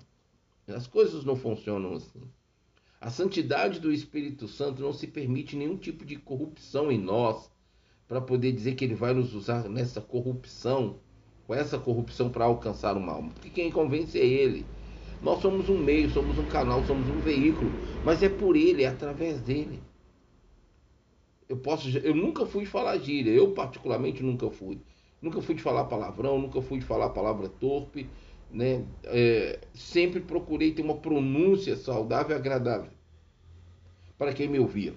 As 0.68 0.86
coisas 0.86 1.24
não 1.24 1.36
funcionam 1.36 1.94
assim. 1.94 2.22
A 3.04 3.10
santidade 3.10 3.80
do 3.80 3.92
Espírito 3.92 4.48
Santo 4.48 4.80
não 4.80 4.90
se 4.90 5.06
permite 5.06 5.56
nenhum 5.56 5.76
tipo 5.76 6.06
de 6.06 6.16
corrupção 6.16 6.90
em 6.90 6.96
nós 6.96 7.50
para 8.08 8.18
poder 8.18 8.50
dizer 8.50 8.76
que 8.76 8.82
ele 8.82 8.94
vai 8.94 9.12
nos 9.12 9.34
usar 9.34 9.68
nessa 9.68 10.00
corrupção, 10.00 10.96
com 11.46 11.54
essa 11.54 11.78
corrupção 11.78 12.30
para 12.30 12.46
alcançar 12.46 12.96
o 12.96 13.00
mal. 13.00 13.22
Porque 13.24 13.50
quem 13.50 13.70
convence 13.70 14.18
é 14.18 14.24
ele. 14.24 14.64
Nós 15.20 15.42
somos 15.42 15.68
um 15.68 15.76
meio, 15.76 16.08
somos 16.08 16.38
um 16.38 16.46
canal, 16.46 16.82
somos 16.86 17.06
um 17.10 17.20
veículo, 17.20 17.70
mas 18.06 18.22
é 18.22 18.30
por 18.30 18.56
ele, 18.56 18.84
é 18.84 18.88
através 18.88 19.38
dele. 19.42 19.82
Eu 21.46 21.58
posso, 21.58 21.90
eu 21.98 22.14
nunca 22.14 22.46
fui 22.46 22.64
falar 22.64 22.96
gíria, 22.96 23.32
eu 23.32 23.52
particularmente 23.52 24.22
nunca 24.22 24.48
fui. 24.50 24.78
Nunca 25.20 25.42
fui 25.42 25.54
de 25.54 25.60
falar 25.60 25.84
palavrão, 25.84 26.38
nunca 26.38 26.62
fui 26.62 26.78
de 26.78 26.86
falar 26.86 27.10
palavra 27.10 27.50
torpe, 27.50 28.08
né? 28.50 28.82
É, 29.04 29.60
sempre 29.74 30.20
procurei 30.20 30.72
ter 30.72 30.80
uma 30.80 30.96
pronúncia 30.96 31.76
saudável 31.76 32.34
e 32.34 32.38
agradável 32.38 32.93
para 34.18 34.32
quem 34.32 34.48
me 34.48 34.58
ouvia. 34.58 34.94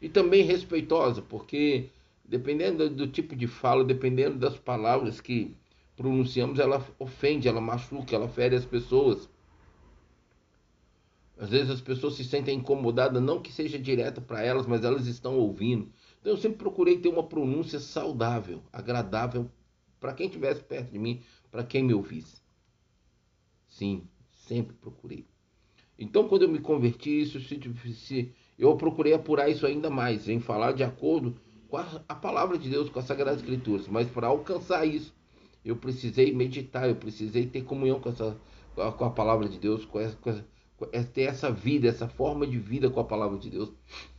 E 0.00 0.08
também 0.08 0.42
respeitosa, 0.44 1.20
porque 1.22 1.90
dependendo 2.30 2.88
do, 2.88 3.08
tipo 3.08 3.34
de 3.34 3.48
fala, 3.48 3.84
dependendo 3.84 4.38
das 4.38 4.56
palavras 4.56 5.20
que 5.20 5.56
pronunciamos, 5.96 6.60
ela 6.60 6.86
ofende, 6.98 7.48
ela 7.48 7.60
machuca, 7.60 8.14
ela 8.14 8.28
fere 8.28 8.54
as 8.54 8.64
pessoas. 8.64 9.28
Às 11.36 11.50
vezes 11.50 11.70
as 11.70 11.80
pessoas 11.80 12.14
se 12.14 12.24
sentem 12.24 12.58
incomodadas, 12.58 13.20
não 13.20 13.40
que 13.42 13.52
seja 13.52 13.78
direto 13.78 14.20
para 14.20 14.42
elas, 14.42 14.66
mas 14.66 14.84
elas 14.84 15.06
estão 15.06 15.38
ouvindo. 15.38 15.90
Então 16.20 16.32
eu 16.32 16.36
sempre 16.36 16.58
procurei 16.58 16.98
ter 16.98 17.08
uma 17.08 17.24
pronúncia 17.24 17.80
saudável, 17.80 18.62
agradável 18.72 19.50
para 19.98 20.14
quem 20.14 20.26
estivesse 20.26 20.62
perto 20.62 20.92
de 20.92 20.98
mim, 20.98 21.20
para 21.50 21.64
quem 21.64 21.82
me 21.82 21.94
ouvisse. 21.94 22.40
Sim, 23.68 24.06
sempre 24.30 24.76
procurei. 24.76 25.26
Então 25.98 26.28
quando 26.28 26.42
eu 26.42 26.48
me 26.48 26.60
converti, 26.60 27.22
isso 27.22 27.40
se, 27.40 28.32
eu 28.62 28.76
procurei 28.76 29.14
apurar 29.14 29.48
isso 29.48 29.66
ainda 29.66 29.88
mais, 29.90 30.28
em 30.28 30.40
falar 30.40 30.72
de 30.72 30.82
acordo 30.82 31.34
com 31.68 31.76
a, 31.76 32.02
a 32.08 32.14
palavra 32.14 32.58
de 32.58 32.68
Deus, 32.68 32.88
com 32.88 32.98
as 32.98 33.06
Sagradas 33.06 33.40
Escrituras. 33.40 33.88
Mas 33.88 34.08
para 34.08 34.26
alcançar 34.26 34.84
isso, 34.84 35.14
eu 35.64 35.76
precisei 35.76 36.34
meditar, 36.34 36.88
eu 36.88 36.96
precisei 36.96 37.46
ter 37.46 37.62
comunhão 37.62 38.00
com, 38.00 38.08
essa, 38.10 38.36
com 38.74 39.04
a 39.04 39.10
palavra 39.10 39.48
de 39.48 39.58
Deus, 39.58 39.84
com 39.84 39.98
essa, 40.00 40.16
com 40.16 40.30
essa 40.30 40.44
é 40.92 41.02
ter 41.02 41.22
essa 41.22 41.50
vida, 41.50 41.88
essa 41.88 42.08
forma 42.08 42.46
de 42.46 42.58
vida 42.58 42.88
com 42.90 43.00
a 43.00 43.04
palavra 43.04 43.38
de 43.38 43.50
Deus, 43.50 43.70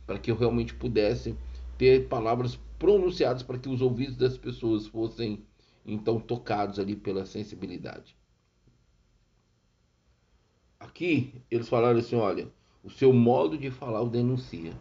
para 0.06 0.18
que 0.18 0.30
eu 0.30 0.36
realmente 0.36 0.74
pudesse 0.74 1.36
ter 1.76 2.08
palavras 2.08 2.58
pronunciadas 2.78 3.42
para 3.42 3.58
que 3.58 3.68
os 3.68 3.80
ouvidos 3.80 4.16
das 4.16 4.38
pessoas 4.38 4.86
fossem 4.86 5.44
então 5.84 6.20
tocados 6.20 6.78
ali 6.78 6.94
pela 6.94 7.26
sensibilidade. 7.26 8.16
Aqui 10.78 11.42
eles 11.50 11.68
falaram 11.68 11.98
assim: 11.98 12.16
olha, 12.16 12.48
o 12.84 12.90
seu 12.90 13.12
modo 13.12 13.56
de 13.56 13.70
falar 13.70 14.02
o 14.02 14.08
denuncia. 14.08 14.72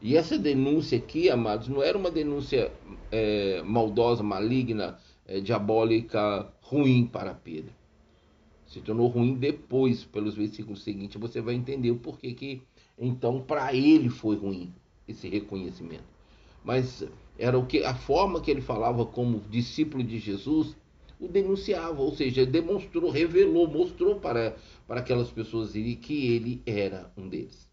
E 0.00 0.16
essa 0.16 0.38
denúncia 0.38 0.96
aqui, 0.98 1.28
amados, 1.28 1.68
não 1.68 1.82
era 1.82 1.98
uma 1.98 2.10
denúncia 2.10 2.72
é, 3.10 3.62
maldosa, 3.64 4.22
maligna, 4.22 4.98
é, 5.26 5.40
diabólica, 5.40 6.46
ruim 6.60 7.04
para 7.04 7.34
Pedro 7.34 7.72
se 8.68 8.82
tornou 8.82 9.08
ruim 9.08 9.34
depois, 9.34 10.04
pelos 10.04 10.34
versículos 10.34 10.82
seguintes, 10.82 11.18
você 11.18 11.40
vai 11.40 11.54
entender 11.54 11.90
o 11.90 11.96
porquê 11.96 12.34
que 12.34 12.62
então 12.98 13.40
para 13.40 13.72
ele 13.74 14.10
foi 14.10 14.36
ruim 14.36 14.72
esse 15.06 15.26
reconhecimento. 15.26 16.04
Mas 16.62 17.02
era 17.38 17.58
o 17.58 17.66
que 17.66 17.82
a 17.82 17.94
forma 17.94 18.40
que 18.40 18.50
ele 18.50 18.60
falava 18.60 19.06
como 19.06 19.40
discípulo 19.48 20.04
de 20.04 20.18
Jesus 20.18 20.76
o 21.20 21.26
denunciava, 21.26 22.00
ou 22.00 22.14
seja, 22.14 22.46
demonstrou, 22.46 23.10
revelou, 23.10 23.68
mostrou 23.68 24.20
para, 24.20 24.56
para 24.86 25.00
aquelas 25.00 25.30
pessoas 25.30 25.72
que 25.72 26.28
ele 26.28 26.62
era 26.64 27.12
um 27.16 27.28
deles. 27.28 27.68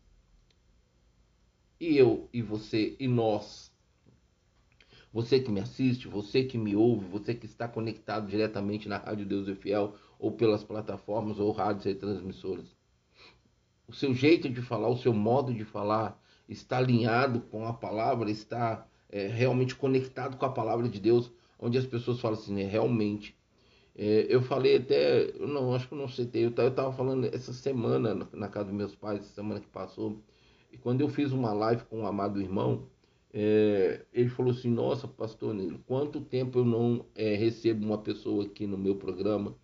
E 1.80 1.98
eu, 1.98 2.30
e 2.34 2.42
você, 2.42 2.96
e 3.00 3.08
nós, 3.08 3.72
você 5.12 5.40
que 5.40 5.52
me 5.52 5.60
assiste, 5.60 6.08
você 6.08 6.44
que 6.44 6.58
me 6.58 6.76
ouve, 6.76 7.06
você 7.06 7.36
que 7.36 7.46
está 7.46 7.68
conectado 7.68 8.28
diretamente 8.28 8.90
na 8.90 8.98
Rádio 8.98 9.26
Deus 9.26 9.48
é 9.48 9.56
Fiel, 9.56 9.94
ou 10.18 10.32
pelas 10.32 10.64
plataformas 10.64 11.40
ou 11.40 11.52
rádios 11.52 11.86
e. 11.86 12.76
O 13.88 13.94
seu 13.94 14.14
jeito 14.14 14.50
de 14.50 14.62
falar, 14.62 14.90
o 14.90 14.98
seu 14.98 15.14
modo 15.14 15.54
de 15.54 15.64
falar 15.64 16.20
está 16.50 16.78
alinhado 16.78 17.42
com 17.42 17.66
a 17.66 17.74
palavra, 17.74 18.32
está 18.32 18.88
é, 19.10 19.28
realmente 19.28 19.76
conectado 19.76 20.38
com 20.38 20.46
a 20.46 20.52
palavra 20.52 20.90
de 20.90 21.00
Deus, 21.00 21.32
onde 21.60 21.78
as 21.78 21.86
pessoas 21.86 22.20
falam 22.20 22.38
assim, 22.38 22.54
né, 22.54 22.64
realmente. 22.64 23.35
É, 23.96 24.28
eu 24.30 24.42
falei 24.42 24.78
até, 24.78 25.30
eu 25.40 25.48
não, 25.48 25.74
acho 25.74 25.88
que 25.88 25.94
eu 25.94 25.98
não 25.98 26.08
citei, 26.08 26.44
eu 26.44 26.50
estava 26.50 26.92
falando 26.92 27.26
essa 27.34 27.54
semana 27.54 28.28
na, 28.34 28.50
casa 28.50 28.66
dos 28.66 28.76
meus 28.76 28.96
pais, 28.96 29.26
semana 29.28 29.62
que 29.62 29.68
passou, 29.68 30.22
e 30.72 30.78
quando 30.78 31.02
eu 31.02 31.08
fiz 31.08 31.32
uma 31.32 31.54
live 31.54 31.84
com 31.86 32.00
um 32.00 32.08
amado 32.08 32.42
irmão, 32.42 32.88
é, 33.34 34.06
ele 34.14 34.30
falou 34.30 34.52
assim: 34.52 34.70
Nossa, 34.70 35.08
pastor 35.08 35.54
Nilo, 35.54 35.80
quanto 35.86 36.22
tempo 36.22 36.60
eu 36.60 36.66
não 36.66 37.06
é, 37.16 37.36
recebo 37.36 37.86
uma 37.86 37.98
pessoa 37.98 38.46
aqui 38.46 38.68
no 38.68 38.78
meu 38.78 38.96
programa 38.96 39.56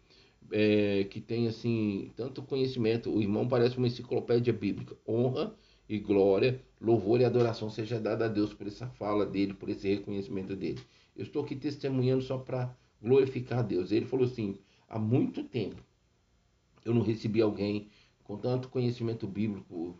é, 0.51 1.05
que 1.05 1.21
tem 1.21 1.47
assim 1.47 2.11
tanto 2.15 2.41
conhecimento. 2.41 3.09
O 3.09 3.21
irmão 3.21 3.47
parece 3.47 3.77
uma 3.77 3.87
enciclopédia 3.87 4.53
bíblica. 4.53 4.95
Honra 5.07 5.55
e 5.87 5.99
glória, 5.99 6.61
louvor 6.79 7.21
e 7.21 7.25
adoração 7.25 7.69
seja 7.69 7.99
dada 7.99 8.25
a 8.25 8.27
Deus 8.27 8.53
por 8.53 8.67
essa 8.67 8.87
fala 8.87 9.25
dele, 9.25 9.53
por 9.53 9.69
esse 9.69 9.87
reconhecimento 9.87 10.55
dele. 10.55 10.79
Eu 11.15 11.23
estou 11.23 11.43
aqui 11.43 11.55
testemunhando 11.55 12.23
só 12.23 12.37
para 12.37 12.75
glorificar 13.01 13.59
a 13.59 13.63
Deus. 13.63 13.91
Ele 13.91 14.05
falou 14.05 14.25
assim: 14.25 14.57
há 14.87 14.99
muito 14.99 15.43
tempo 15.43 15.81
eu 16.83 16.93
não 16.93 17.01
recebi 17.01 17.41
alguém 17.41 17.89
com 18.23 18.37
tanto 18.37 18.69
conhecimento 18.69 19.27
bíblico. 19.27 19.95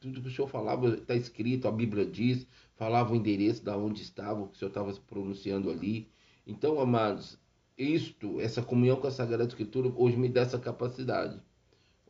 Tudo 0.00 0.22
que 0.22 0.28
o 0.28 0.30
senhor 0.30 0.48
falava 0.48 0.94
está 0.94 1.14
escrito, 1.14 1.66
a 1.66 1.72
Bíblia 1.72 2.06
diz, 2.06 2.46
falava 2.76 3.12
o 3.12 3.16
endereço 3.16 3.64
da 3.64 3.76
onde 3.76 4.02
estava, 4.02 4.40
o 4.40 4.48
que 4.48 4.54
o 4.54 4.58
senhor 4.58 4.68
estava 4.68 4.92
pronunciando 5.06 5.70
ali. 5.70 6.08
Então, 6.46 6.80
amados, 6.80 7.38
isto, 7.76 8.40
essa 8.40 8.62
comunhão 8.62 8.96
com 8.96 9.06
a 9.06 9.10
Sagrada 9.10 9.44
Escritura, 9.44 9.92
hoje 9.96 10.16
me 10.16 10.28
dá 10.28 10.42
essa 10.42 10.58
capacidade. 10.58 11.40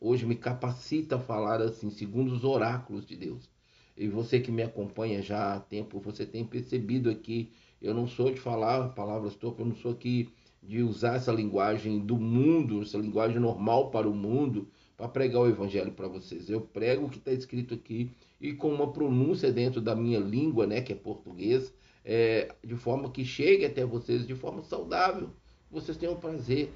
Hoje 0.01 0.27
me 0.27 0.37
capacita 0.37 1.17
a 1.17 1.21
falar 1.21 1.61
assim, 1.61 1.91
segundo 1.91 2.33
os 2.33 2.45
oráculos 2.45 3.05
de 3.05 3.17
Deus. 3.17 3.51
E 3.97 4.07
você 4.07 4.39
que 4.39 4.53
me 4.53 4.63
acompanha 4.63 5.21
já 5.23 5.55
há 5.55 5.61
tempo, 5.61 5.99
você 5.99 6.25
tem 6.25 6.45
percebido 6.45 7.11
aqui, 7.11 7.51
eu 7.81 7.95
não 7.95 8.07
sou 8.07 8.31
de 8.33 8.41
falar 8.41 8.91
palavras 8.91 9.35
torpes, 9.35 9.61
eu 9.61 9.67
não 9.67 9.77
sou 9.77 9.93
aqui 9.93 10.29
de 10.63 10.83
usar 10.83 11.17
essa 11.17 11.33
linguagem 11.33 12.01
do 12.01 12.17
mundo, 12.17 12.83
essa 12.83 12.99
linguagem 12.99 13.39
normal 13.39 13.91
para 13.91 14.09
o 14.09 14.15
mundo, 14.15 14.69
para 14.97 15.09
pregar 15.09 15.43
o 15.43 15.49
evangelho 15.49 15.93
para 15.93 16.09
vocês. 16.09 16.51
Eu 16.51 16.61
prego 16.61 17.07
o 17.07 17.09
que 17.09 17.19
está 17.19 17.33
escrito 17.33 17.75
aqui 17.75 18.11
e 18.41 18.53
com 18.53 18.73
uma 18.73 18.93
pronúncia 18.93 19.53
dentro 19.53 19.81
da 19.81 19.95
minha 19.95 20.19
língua, 20.19 20.67
né, 20.67 20.81
que 20.81 20.93
é 20.93 20.97
português, 20.97 21.73
é, 22.05 22.55
de 22.65 22.75
forma 22.75 23.11
que 23.11 23.25
chegue 23.25 23.65
até 23.65 23.85
vocês 23.85 24.27
de 24.27 24.35
forma 24.35 24.63
saudável 24.63 25.31
vocês 25.71 25.97
tenham 25.97 26.17
prazer. 26.17 26.73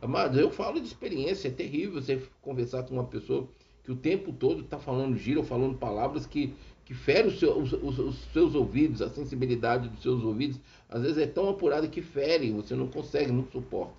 Amados, 0.00 0.38
eu 0.38 0.50
falo 0.50 0.80
de 0.80 0.86
experiência, 0.86 1.48
é 1.48 1.50
terrível 1.50 2.00
você 2.00 2.22
conversar 2.40 2.84
com 2.84 2.94
uma 2.94 3.06
pessoa 3.06 3.48
que 3.82 3.90
o 3.90 3.96
tempo 3.96 4.32
todo 4.32 4.62
está 4.62 4.78
falando 4.78 5.16
gira, 5.16 5.42
falando 5.42 5.76
palavras 5.76 6.24
que, 6.26 6.54
que 6.88 6.94
ferem 6.94 7.26
os, 7.26 7.38
seus, 7.38 7.70
os, 7.74 7.98
os, 7.98 8.16
seus 8.32 8.54
ouvidos, 8.54 9.02
a 9.02 9.10
sensibilidade 9.10 9.90
dos 9.90 10.00
seus 10.00 10.24
ouvidos, 10.24 10.58
às 10.88 11.02
vezes 11.02 11.18
é 11.18 11.26
tão 11.26 11.46
apurada 11.46 11.86
que 11.86 12.00
fere, 12.00 12.50
você 12.50 12.74
não 12.74 12.88
consegue, 12.88 13.30
não 13.30 13.46
suporta. 13.50 13.92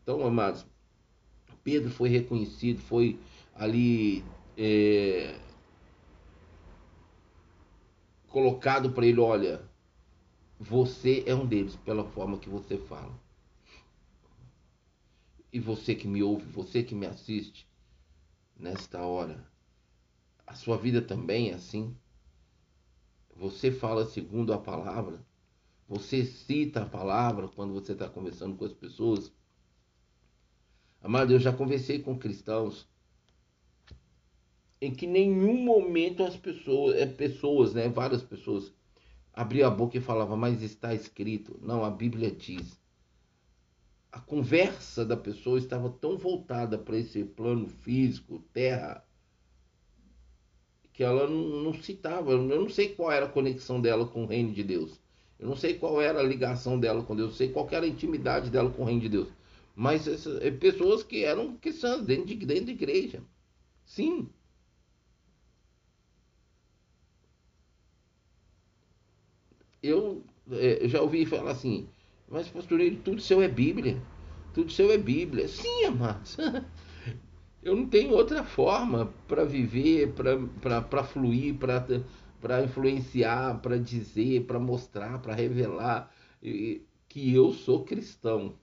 Então, 0.00 0.24
amados, 0.24 0.64
Pedro 1.64 1.90
foi 1.90 2.08
reconhecido, 2.08 2.80
foi 2.80 3.18
ali 3.52 4.24
é, 4.56 5.36
colocado 8.28 8.92
para 8.92 9.04
ele, 9.04 9.18
olha, 9.18 9.60
você 10.60 11.24
é 11.26 11.34
um 11.34 11.44
deles 11.44 11.74
pela 11.74 12.04
forma 12.04 12.38
que 12.38 12.48
você 12.48 12.78
fala. 12.78 13.12
E 15.52 15.58
você 15.58 15.96
que 15.96 16.06
me 16.06 16.22
ouve, 16.22 16.44
você 16.44 16.84
que 16.84 16.94
me 16.94 17.06
assiste 17.06 17.66
nesta 18.56 19.00
hora, 19.00 19.50
a 20.52 20.54
sua 20.54 20.76
vida 20.76 21.00
também 21.00 21.50
é 21.50 21.54
assim? 21.54 21.96
Você 23.34 23.72
fala 23.72 24.04
segundo 24.04 24.52
a 24.52 24.58
palavra? 24.58 25.24
Você 25.88 26.24
cita 26.24 26.82
a 26.82 26.86
palavra 26.86 27.48
quando 27.48 27.72
você 27.72 27.92
está 27.92 28.06
conversando 28.06 28.54
com 28.54 28.64
as 28.66 28.72
pessoas? 28.74 29.32
Amado, 31.00 31.32
eu 31.32 31.38
já 31.40 31.52
conversei 31.52 32.00
com 32.00 32.18
cristãos 32.18 32.86
em 34.78 34.92
que 34.92 35.06
nenhum 35.06 35.64
momento 35.64 36.22
as 36.22 36.36
pessoas, 36.36 36.96
é 36.96 37.06
pessoas, 37.06 37.72
né, 37.72 37.88
várias 37.88 38.22
pessoas 38.22 38.72
abria 39.32 39.68
a 39.68 39.70
boca 39.70 39.96
e 39.96 40.00
falava, 40.00 40.36
mas 40.36 40.60
está 40.60 40.92
escrito. 40.92 41.58
Não, 41.62 41.82
a 41.82 41.90
Bíblia 41.90 42.30
diz. 42.30 42.78
A 44.10 44.20
conversa 44.20 45.02
da 45.06 45.16
pessoa 45.16 45.58
estava 45.58 45.88
tão 45.88 46.18
voltada 46.18 46.76
para 46.76 46.98
esse 46.98 47.24
plano 47.24 47.66
físico, 47.68 48.44
terra, 48.52 49.02
que 50.92 51.02
ela 51.02 51.28
não, 51.28 51.72
citava. 51.74 52.32
Eu 52.32 52.42
não 52.42 52.68
sei 52.68 52.90
qual 52.90 53.10
era 53.12 53.26
a 53.26 53.28
conexão 53.28 53.80
dela 53.80 54.06
com 54.06 54.24
o 54.24 54.26
reino 54.26 54.52
de 54.52 54.62
Deus. 54.62 55.00
Eu 55.38 55.48
não 55.48 55.56
sei 55.56 55.74
qual 55.74 56.00
era 56.00 56.20
a 56.20 56.22
ligação 56.22 56.78
dela 56.78 57.02
com 57.02 57.16
Deus. 57.16 57.30
Eu 57.30 57.36
sei 57.36 57.48
qual 57.48 57.68
era 57.70 57.84
a 57.84 57.88
intimidade 57.88 58.50
dela 58.50 58.70
com 58.70 58.82
o 58.82 58.86
reino 58.86 59.00
de 59.00 59.08
Deus. 59.08 59.28
Mas 59.74 60.06
essas, 60.06 60.40
é, 60.42 60.50
pessoas 60.50 61.02
que 61.02 61.24
eram 61.24 61.56
cristãs 61.56 62.02
dentro 62.02 62.26
de, 62.26 62.36
dentro 62.36 62.66
de 62.66 62.72
igreja. 62.72 63.22
Sim, 63.86 64.28
eu 69.82 70.22
é, 70.52 70.86
já 70.86 71.00
ouvi 71.02 71.26
falar 71.26 71.50
assim, 71.50 71.88
mas 72.28 72.48
pastoreiro, 72.48 72.96
tudo 73.04 73.20
seu 73.20 73.42
é 73.42 73.48
Bíblia. 73.48 74.00
Tudo 74.54 74.70
seu 74.70 74.90
é 74.90 74.98
Bíblia. 74.98 75.48
Sim, 75.48 75.86
amados. 75.86 76.36
Eu 77.62 77.76
não 77.76 77.86
tenho 77.86 78.12
outra 78.12 78.42
forma 78.42 79.12
para 79.28 79.44
viver, 79.44 80.12
para 80.12 81.04
fluir, 81.04 81.56
para 82.40 82.64
influenciar, 82.64 83.60
para 83.60 83.78
dizer, 83.78 84.46
para 84.46 84.58
mostrar, 84.58 85.20
para 85.22 85.34
revelar 85.34 86.12
que 87.08 87.32
eu 87.32 87.52
sou 87.52 87.84
cristão 87.84 88.54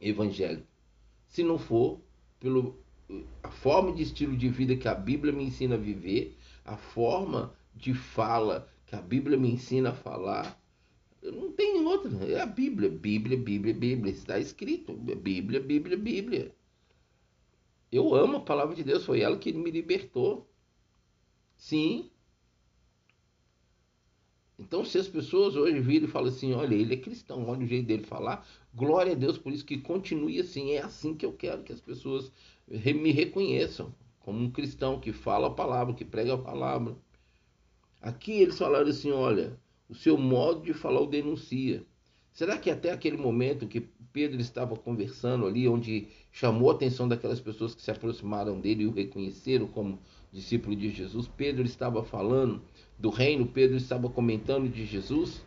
evangélico. 0.00 0.66
Se 1.26 1.42
não 1.42 1.58
for 1.58 2.00
pelo 2.40 2.78
a 3.42 3.50
forma 3.50 3.92
de 3.92 4.02
estilo 4.02 4.36
de 4.36 4.48
vida 4.48 4.76
que 4.76 4.88
a 4.88 4.94
Bíblia 4.94 5.32
me 5.32 5.44
ensina 5.44 5.74
a 5.74 5.78
viver, 5.78 6.36
a 6.64 6.76
forma 6.76 7.54
de 7.74 7.94
fala 7.94 8.68
que 8.86 8.94
a 8.94 9.02
Bíblia 9.02 9.36
me 9.36 9.50
ensina 9.50 9.90
a 9.90 9.94
falar. 9.94 10.58
Não 11.22 11.52
tem 11.52 11.84
outra. 11.84 12.10
É 12.26 12.40
a 12.40 12.46
Bíblia. 12.46 12.88
Bíblia, 12.88 13.36
Bíblia, 13.36 13.74
Bíblia. 13.74 14.12
Está 14.12 14.38
escrito. 14.38 14.94
Bíblia, 14.94 15.60
Bíblia, 15.60 15.96
Bíblia. 15.96 16.54
Eu 17.90 18.14
amo 18.14 18.38
a 18.38 18.40
palavra 18.40 18.74
de 18.74 18.84
Deus, 18.84 19.04
foi 19.04 19.20
ela 19.20 19.38
que 19.38 19.52
me 19.52 19.70
libertou. 19.70 20.46
Sim. 21.56 22.10
Então, 24.58 24.84
se 24.84 24.98
as 24.98 25.08
pessoas 25.08 25.56
hoje 25.56 25.80
viram 25.80 26.06
e 26.06 26.10
falam 26.10 26.28
assim: 26.28 26.52
olha, 26.52 26.74
ele 26.74 26.94
é 26.94 26.96
cristão, 26.96 27.48
olha 27.48 27.64
o 27.64 27.66
jeito 27.66 27.86
dele 27.86 28.04
falar, 28.04 28.46
glória 28.74 29.12
a 29.12 29.14
Deus 29.14 29.38
por 29.38 29.52
isso 29.52 29.64
que 29.64 29.78
continue 29.78 30.40
assim. 30.40 30.72
É 30.72 30.82
assim 30.82 31.14
que 31.14 31.24
eu 31.24 31.32
quero 31.32 31.62
que 31.62 31.72
as 31.72 31.80
pessoas 31.80 32.32
me 32.66 33.10
reconheçam 33.12 33.94
como 34.20 34.40
um 34.40 34.50
cristão 34.50 35.00
que 35.00 35.12
fala 35.12 35.46
a 35.46 35.50
palavra, 35.50 35.94
que 35.94 36.04
prega 36.04 36.34
a 36.34 36.38
palavra. 36.38 36.96
Aqui 38.02 38.32
eles 38.32 38.58
falaram 38.58 38.88
assim: 38.88 39.10
olha, 39.10 39.58
o 39.88 39.94
seu 39.94 40.18
modo 40.18 40.62
de 40.62 40.74
falar 40.74 41.00
o 41.00 41.06
denuncia. 41.06 41.86
Será 42.32 42.56
que 42.56 42.70
até 42.70 42.90
aquele 42.92 43.16
momento 43.16 43.66
que 43.66 43.88
Pedro 44.12 44.40
estava 44.40 44.76
conversando 44.76 45.46
ali, 45.46 45.68
onde 45.68 46.08
chamou 46.30 46.70
a 46.70 46.74
atenção 46.74 47.08
daquelas 47.08 47.40
pessoas 47.40 47.74
que 47.74 47.82
se 47.82 47.90
aproximaram 47.90 48.60
dele 48.60 48.84
e 48.84 48.86
o 48.86 48.92
reconheceram 48.92 49.66
como 49.66 49.98
discípulo 50.32 50.76
de 50.76 50.90
Jesus, 50.90 51.28
Pedro 51.28 51.64
estava 51.64 52.02
falando 52.02 52.62
do 52.98 53.10
reino, 53.10 53.46
Pedro 53.46 53.76
estava 53.76 54.08
comentando 54.08 54.68
de 54.68 54.84
Jesus? 54.84 55.44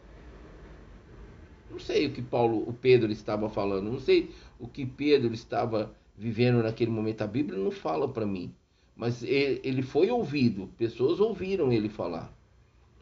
Não 1.70 1.80
sei 1.80 2.08
o 2.08 2.12
que 2.12 2.22
Paulo, 2.22 2.67
o 2.67 2.74
Pedro 2.74 3.12
estava 3.12 3.50
falando, 3.50 3.91
não 3.91 4.00
sei 4.00 4.32
o 4.60 4.67
que 4.67 4.86
Pedro 4.86 5.34
estava 5.34 5.96
vivendo 6.17 6.62
naquele 6.62 6.91
momento. 6.91 7.22
A 7.22 7.28
Bíblia 7.28 7.58
não 7.58 7.72
fala 7.72 8.08
para 8.08 8.26
mim, 8.26 8.54
mas 8.96 9.24
ele 9.24 9.82
foi 9.82 10.12
ouvido, 10.12 10.70
pessoas 10.78 11.20
ouviram 11.20 11.72
ele 11.72 11.89
falar. 11.89 12.32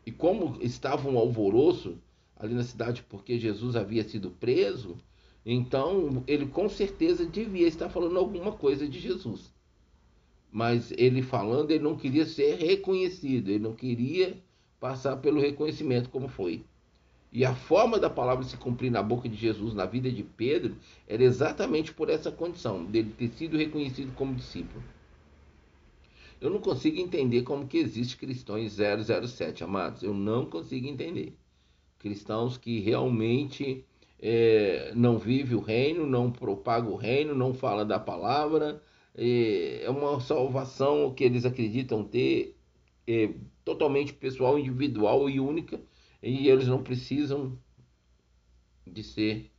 E 0.05 0.11
como 0.11 0.57
estava 0.61 1.09
um 1.09 1.17
alvoroço 1.17 1.97
ali 2.39 2.53
na 2.53 2.63
cidade 2.63 3.03
porque 3.07 3.37
Jesus 3.37 3.75
havia 3.75 4.03
sido 4.03 4.31
preso, 4.31 4.97
então 5.45 6.23
ele 6.25 6.47
com 6.47 6.69
certeza 6.69 7.25
devia 7.25 7.67
estar 7.67 7.89
falando 7.89 8.17
alguma 8.17 8.53
coisa 8.53 8.87
de 8.87 8.99
Jesus. 8.99 9.53
Mas 10.51 10.91
ele 10.97 11.21
falando, 11.21 11.71
ele 11.71 11.83
não 11.83 11.95
queria 11.95 12.25
ser 12.25 12.55
reconhecido, 12.55 13.49
ele 13.49 13.59
não 13.59 13.75
queria 13.75 14.41
passar 14.79 15.17
pelo 15.17 15.39
reconhecimento 15.39 16.09
como 16.09 16.29
foi. 16.29 16.63
E 17.31 17.45
a 17.45 17.53
forma 17.53 17.99
da 17.99 18.09
palavra 18.09 18.43
se 18.43 18.57
cumprir 18.57 18.89
na 18.89 19.03
boca 19.03 19.29
de 19.29 19.35
Jesus, 19.35 19.75
na 19.75 19.85
vida 19.85 20.11
de 20.11 20.23
Pedro, 20.23 20.75
era 21.07 21.23
exatamente 21.23 21.93
por 21.93 22.09
essa 22.09 22.31
condição, 22.31 22.83
dele 22.83 23.13
ter 23.15 23.29
sido 23.29 23.57
reconhecido 23.57 24.15
como 24.15 24.33
discípulo. 24.33 24.83
Eu 26.41 26.49
não 26.49 26.59
consigo 26.59 26.99
entender 26.99 27.43
como 27.43 27.67
que 27.67 27.77
existe 27.77 28.17
cristãos 28.17 28.73
007, 28.73 29.63
amados. 29.63 30.01
Eu 30.01 30.13
não 30.13 30.45
consigo 30.45 30.87
entender. 30.87 31.37
Cristãos 31.99 32.57
que 32.57 32.79
realmente 32.79 33.85
é, 34.19 34.91
não 34.95 35.17
vive 35.17 35.55
o 35.55 35.59
reino, 35.59 36.07
não 36.07 36.31
propaga 36.31 36.89
o 36.89 36.95
reino, 36.95 37.35
não 37.35 37.53
fala 37.53 37.85
da 37.85 37.99
palavra. 37.99 38.81
É, 39.15 39.83
é 39.83 39.89
uma 39.89 40.19
salvação 40.19 41.13
que 41.13 41.23
eles 41.23 41.45
acreditam 41.45 42.03
ter 42.03 42.57
é, 43.05 43.33
totalmente 43.63 44.13
pessoal, 44.13 44.57
individual 44.57 45.29
e 45.29 45.39
única. 45.39 45.79
E 46.23 46.47
eles 46.47 46.67
não 46.67 46.81
precisam 46.83 47.57
de 48.85 49.03
ser, 49.03 49.51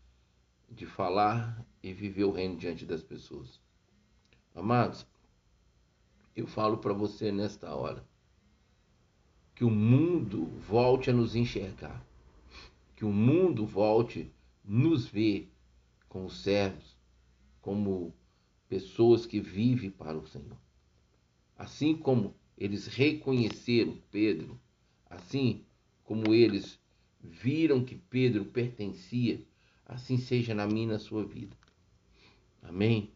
de 0.69 0.87
falar 0.87 1.65
e 1.83 1.93
viver 1.93 2.25
o 2.25 2.33
reino 2.33 2.57
diante 2.57 2.85
das 2.85 3.03
pessoas. 3.03 3.61
Amados, 4.55 5.07
eu 6.37 6.47
falo 6.47 6.79
para 6.79 6.93
você 6.93 7.31
nesta 7.31 7.75
hora 7.75 8.05
que 9.55 9.65
o 9.65 9.71
mundo 9.71 10.47
volte 10.59 11.11
a 11.11 11.13
nos 11.13 11.37
enxergar, 11.37 12.03
que 13.01 13.07
o 13.07 13.11
mundo 13.11 13.65
volte 13.65 14.31
nos 14.63 15.07
ver 15.07 15.51
como 16.07 16.29
servos, 16.29 16.95
como 17.63 18.13
pessoas 18.69 19.25
que 19.25 19.41
vivem 19.41 19.89
para 19.89 20.19
o 20.19 20.27
Senhor. 20.27 20.59
Assim 21.57 21.97
como 21.97 22.35
eles 22.59 22.89
reconheceram 22.89 23.97
Pedro, 24.11 24.61
assim 25.09 25.65
como 26.05 26.35
eles 26.35 26.79
viram 27.19 27.83
que 27.83 27.95
Pedro 27.95 28.45
pertencia, 28.45 29.41
assim 29.87 30.19
seja 30.19 30.55
na 30.55 30.67
minha 30.67 30.85
e 30.85 30.89
na 30.89 30.99
sua 30.99 31.25
vida. 31.25 31.57
Amém? 32.63 33.11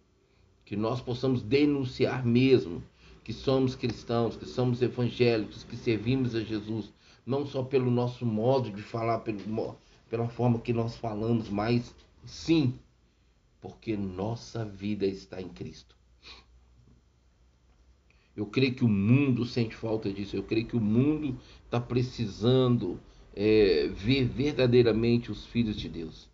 Que 0.64 0.76
nós 0.76 1.02
possamos 1.02 1.42
denunciar 1.42 2.24
mesmo 2.24 2.82
que 3.22 3.34
somos 3.34 3.74
cristãos, 3.74 4.34
que 4.34 4.46
somos 4.46 4.80
evangélicos, 4.80 5.62
que 5.62 5.76
servimos 5.76 6.34
a 6.34 6.40
Jesus, 6.40 6.90
não 7.26 7.46
só 7.46 7.62
pelo 7.62 7.90
nosso 7.90 8.26
modo 8.26 8.70
de 8.70 8.82
falar, 8.82 9.20
pelo, 9.20 9.76
pela 10.08 10.28
forma 10.28 10.58
que 10.58 10.72
nós 10.72 10.96
falamos, 10.96 11.48
mas 11.48 11.94
sim, 12.24 12.78
porque 13.60 13.96
nossa 13.96 14.64
vida 14.64 15.06
está 15.06 15.40
em 15.40 15.48
Cristo. 15.48 15.96
Eu 18.36 18.46
creio 18.46 18.74
que 18.74 18.84
o 18.84 18.88
mundo 18.88 19.44
sente 19.46 19.76
falta 19.76 20.12
disso. 20.12 20.36
Eu 20.36 20.42
creio 20.42 20.66
que 20.66 20.76
o 20.76 20.80
mundo 20.80 21.38
está 21.64 21.80
precisando 21.80 23.00
é, 23.34 23.86
ver 23.88 24.24
verdadeiramente 24.24 25.30
os 25.30 25.46
filhos 25.46 25.76
de 25.76 25.88
Deus. 25.88 26.28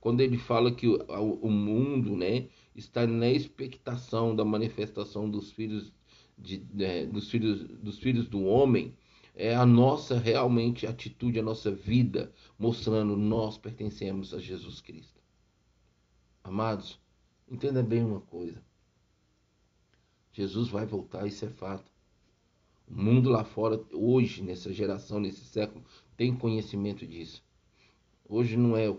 Quando 0.00 0.20
ele 0.20 0.36
fala 0.36 0.70
que 0.70 0.86
o, 0.86 0.98
o 1.40 1.50
mundo, 1.50 2.16
né, 2.16 2.46
está 2.74 3.06
na 3.06 3.30
expectação 3.30 4.34
da 4.34 4.44
manifestação 4.44 5.30
dos 5.30 5.52
filhos 5.52 5.92
de, 6.36 6.62
é, 6.78 7.06
dos 7.06 7.30
filhos 7.30 7.62
dos 7.82 7.98
filhos 7.98 8.26
do 8.26 8.42
homem 8.44 8.94
é 9.34 9.54
a 9.54 9.64
nossa 9.64 10.18
realmente 10.18 10.86
atitude, 10.86 11.38
a 11.38 11.42
nossa 11.42 11.70
vida 11.70 12.32
mostrando 12.58 13.16
nós 13.16 13.56
pertencemos 13.56 14.34
a 14.34 14.38
Jesus 14.38 14.80
Cristo. 14.80 15.20
Amados, 16.44 17.00
entenda 17.48 17.82
bem 17.82 18.04
uma 18.04 18.20
coisa. 18.20 18.62
Jesus 20.32 20.68
vai 20.68 20.86
voltar, 20.86 21.26
isso 21.26 21.44
é 21.44 21.48
fato. 21.48 21.90
O 22.88 22.94
mundo 22.94 23.30
lá 23.30 23.44
fora, 23.44 23.82
hoje, 23.92 24.42
nessa 24.42 24.72
geração, 24.72 25.20
nesse 25.20 25.44
século, 25.44 25.84
tem 26.16 26.34
conhecimento 26.34 27.06
disso. 27.06 27.42
Hoje 28.28 28.56
não 28.56 28.76
é 28.76 28.88
o 28.88 28.94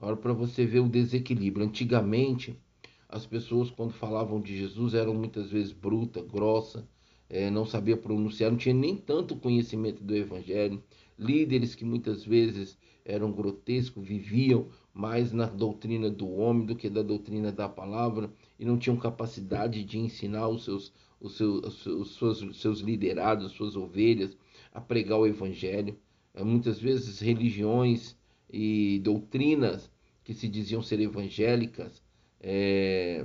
Agora, 0.00 0.16
para 0.16 0.32
você 0.32 0.64
ver 0.64 0.80
o 0.80 0.88
desequilíbrio. 0.88 1.66
Antigamente, 1.66 2.58
as 3.06 3.26
pessoas, 3.26 3.70
quando 3.70 3.92
falavam 3.92 4.40
de 4.40 4.56
Jesus, 4.56 4.94
eram 4.94 5.12
muitas 5.12 5.50
vezes 5.50 5.72
bruta, 5.72 6.22
grossa, 6.22 6.88
é, 7.30 7.48
não 7.48 7.64
sabia 7.64 7.96
pronunciar, 7.96 8.50
não 8.50 8.58
tinha 8.58 8.74
nem 8.74 8.96
tanto 8.96 9.36
conhecimento 9.36 10.02
do 10.02 10.16
Evangelho. 10.16 10.82
Líderes 11.16 11.74
que 11.74 11.84
muitas 11.84 12.24
vezes 12.24 12.76
eram 13.04 13.30
grotescos, 13.30 14.06
viviam 14.06 14.68
mais 14.92 15.32
na 15.32 15.46
doutrina 15.46 16.10
do 16.10 16.28
homem 16.28 16.66
do 16.66 16.74
que 16.74 16.90
da 16.90 17.02
doutrina 17.02 17.52
da 17.52 17.68
palavra 17.68 18.30
e 18.58 18.64
não 18.64 18.76
tinham 18.76 18.96
capacidade 18.96 19.84
de 19.84 19.98
ensinar 19.98 20.48
os 20.48 20.64
seus, 20.64 20.92
os 21.20 21.36
seus, 21.36 21.86
os 21.86 22.16
seus, 22.16 22.42
os 22.42 22.60
seus 22.60 22.80
liderados, 22.80 23.46
as 23.46 23.52
suas 23.52 23.76
ovelhas 23.76 24.36
a 24.72 24.80
pregar 24.80 25.18
o 25.18 25.26
Evangelho. 25.26 25.96
É, 26.34 26.42
muitas 26.42 26.80
vezes 26.80 27.20
religiões 27.20 28.16
e 28.52 29.00
doutrinas 29.04 29.90
que 30.24 30.34
se 30.34 30.48
diziam 30.48 30.82
ser 30.82 31.00
evangélicas 31.00 32.02
é, 32.40 33.24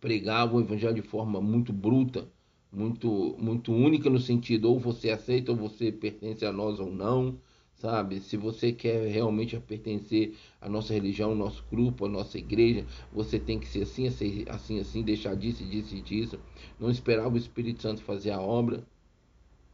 pregavam 0.00 0.58
o 0.58 0.60
evangelho 0.60 0.94
de 0.94 1.02
forma 1.02 1.40
muito 1.40 1.72
bruta, 1.72 2.30
muito, 2.72 3.36
muito 3.38 3.72
única 3.72 4.10
no 4.10 4.18
sentido 4.18 4.70
ou 4.70 4.78
você 4.78 5.10
aceita 5.10 5.52
ou 5.52 5.56
você 5.56 5.90
pertence 5.90 6.44
a 6.44 6.52
nós 6.52 6.78
ou 6.78 6.90
não, 6.90 7.38
sabe? 7.76 8.20
Se 8.20 8.36
você 8.36 8.72
quer 8.72 9.08
realmente 9.08 9.58
pertencer 9.60 10.34
à 10.60 10.68
nossa 10.68 10.92
religião, 10.92 11.30
ao 11.30 11.36
nosso 11.36 11.64
grupo, 11.70 12.06
à 12.06 12.08
nossa 12.08 12.38
igreja, 12.38 12.84
você 13.12 13.38
tem 13.38 13.58
que 13.58 13.68
ser 13.68 13.82
assim, 13.82 14.06
assim, 14.06 14.44
assim, 14.48 14.80
assim, 14.80 15.02
deixar 15.02 15.34
disso, 15.36 15.64
disso 15.64 15.94
e 15.94 16.00
disso. 16.00 16.38
Não 16.78 16.90
esperar 16.90 17.32
o 17.32 17.36
Espírito 17.36 17.82
Santo 17.82 18.02
fazer 18.02 18.30
a 18.30 18.40
obra. 18.40 18.84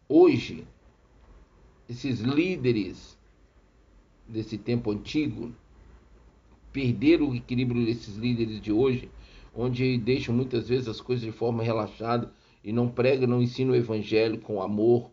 Hoje, 0.09 0.65
esses 1.89 2.21
líderes 2.21 3.19
desse 4.29 4.59
tempo 4.59 4.91
antigo 4.91 5.53
perderam 6.73 7.31
o 7.31 7.35
equilíbrio 7.35 7.85
desses 7.85 8.17
líderes 8.17 8.61
de 8.61 8.73
hoje, 8.73 9.11
onde 9.55 9.99
deixam 9.99 10.35
muitas 10.35 10.69
vezes 10.69 10.89
as 10.89 11.01
coisas 11.01 11.25
de 11.25 11.33
forma 11.33 11.63
relaxada 11.63 12.33
e 12.65 12.73
não 12.73 12.89
pregam, 12.89 13.29
não 13.29 13.43
ensinam 13.43 13.73
o 13.73 13.77
evangelho 13.77 14.39
com 14.39 14.63
amor, 14.63 15.11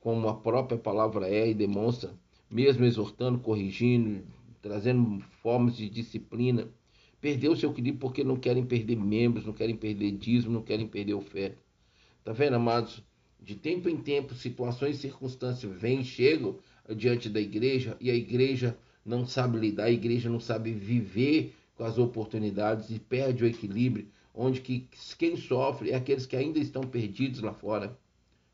como 0.00 0.28
a 0.28 0.34
própria 0.34 0.78
palavra 0.78 1.28
é 1.28 1.50
e 1.50 1.54
demonstra, 1.54 2.12
mesmo 2.50 2.84
exortando, 2.84 3.38
corrigindo, 3.38 4.22
trazendo 4.60 5.20
formas 5.42 5.76
de 5.76 5.88
disciplina. 5.88 6.68
Perdeu 7.20 7.52
o 7.52 7.56
seu 7.56 7.70
equilíbrio 7.70 8.00
porque 8.00 8.22
não 8.22 8.36
querem 8.36 8.64
perder 8.64 8.96
membros, 8.96 9.44
não 9.44 9.52
querem 9.52 9.76
perder 9.76 10.12
dízimo, 10.12 10.54
não 10.54 10.62
querem 10.62 10.86
perder 10.86 11.14
oferta. 11.14 11.58
Tá 12.24 12.32
vendo, 12.32 12.54
amados? 12.54 13.02
De 13.40 13.54
tempo 13.54 13.88
em 13.88 13.96
tempo, 13.96 14.34
situações 14.34 14.96
e 14.96 15.00
circunstâncias 15.00 15.72
vêm, 15.80 16.02
chegam 16.04 16.58
diante 16.96 17.28
da 17.28 17.40
igreja 17.40 17.96
e 18.00 18.10
a 18.10 18.14
igreja 18.14 18.76
não 19.04 19.26
sabe 19.26 19.58
lidar, 19.58 19.84
a 19.84 19.90
igreja 19.90 20.28
não 20.28 20.40
sabe 20.40 20.72
viver 20.72 21.54
com 21.76 21.84
as 21.84 21.98
oportunidades 21.98 22.90
e 22.90 22.98
perde 22.98 23.44
o 23.44 23.46
equilíbrio, 23.46 24.08
onde 24.38 24.60
que 24.60 24.88
quem 25.18 25.36
sofre 25.36 25.90
é 25.90 25.96
aqueles 25.96 26.24
que 26.24 26.36
ainda 26.36 26.58
estão 26.58 26.82
perdidos 26.82 27.40
lá 27.40 27.52
fora 27.52 27.98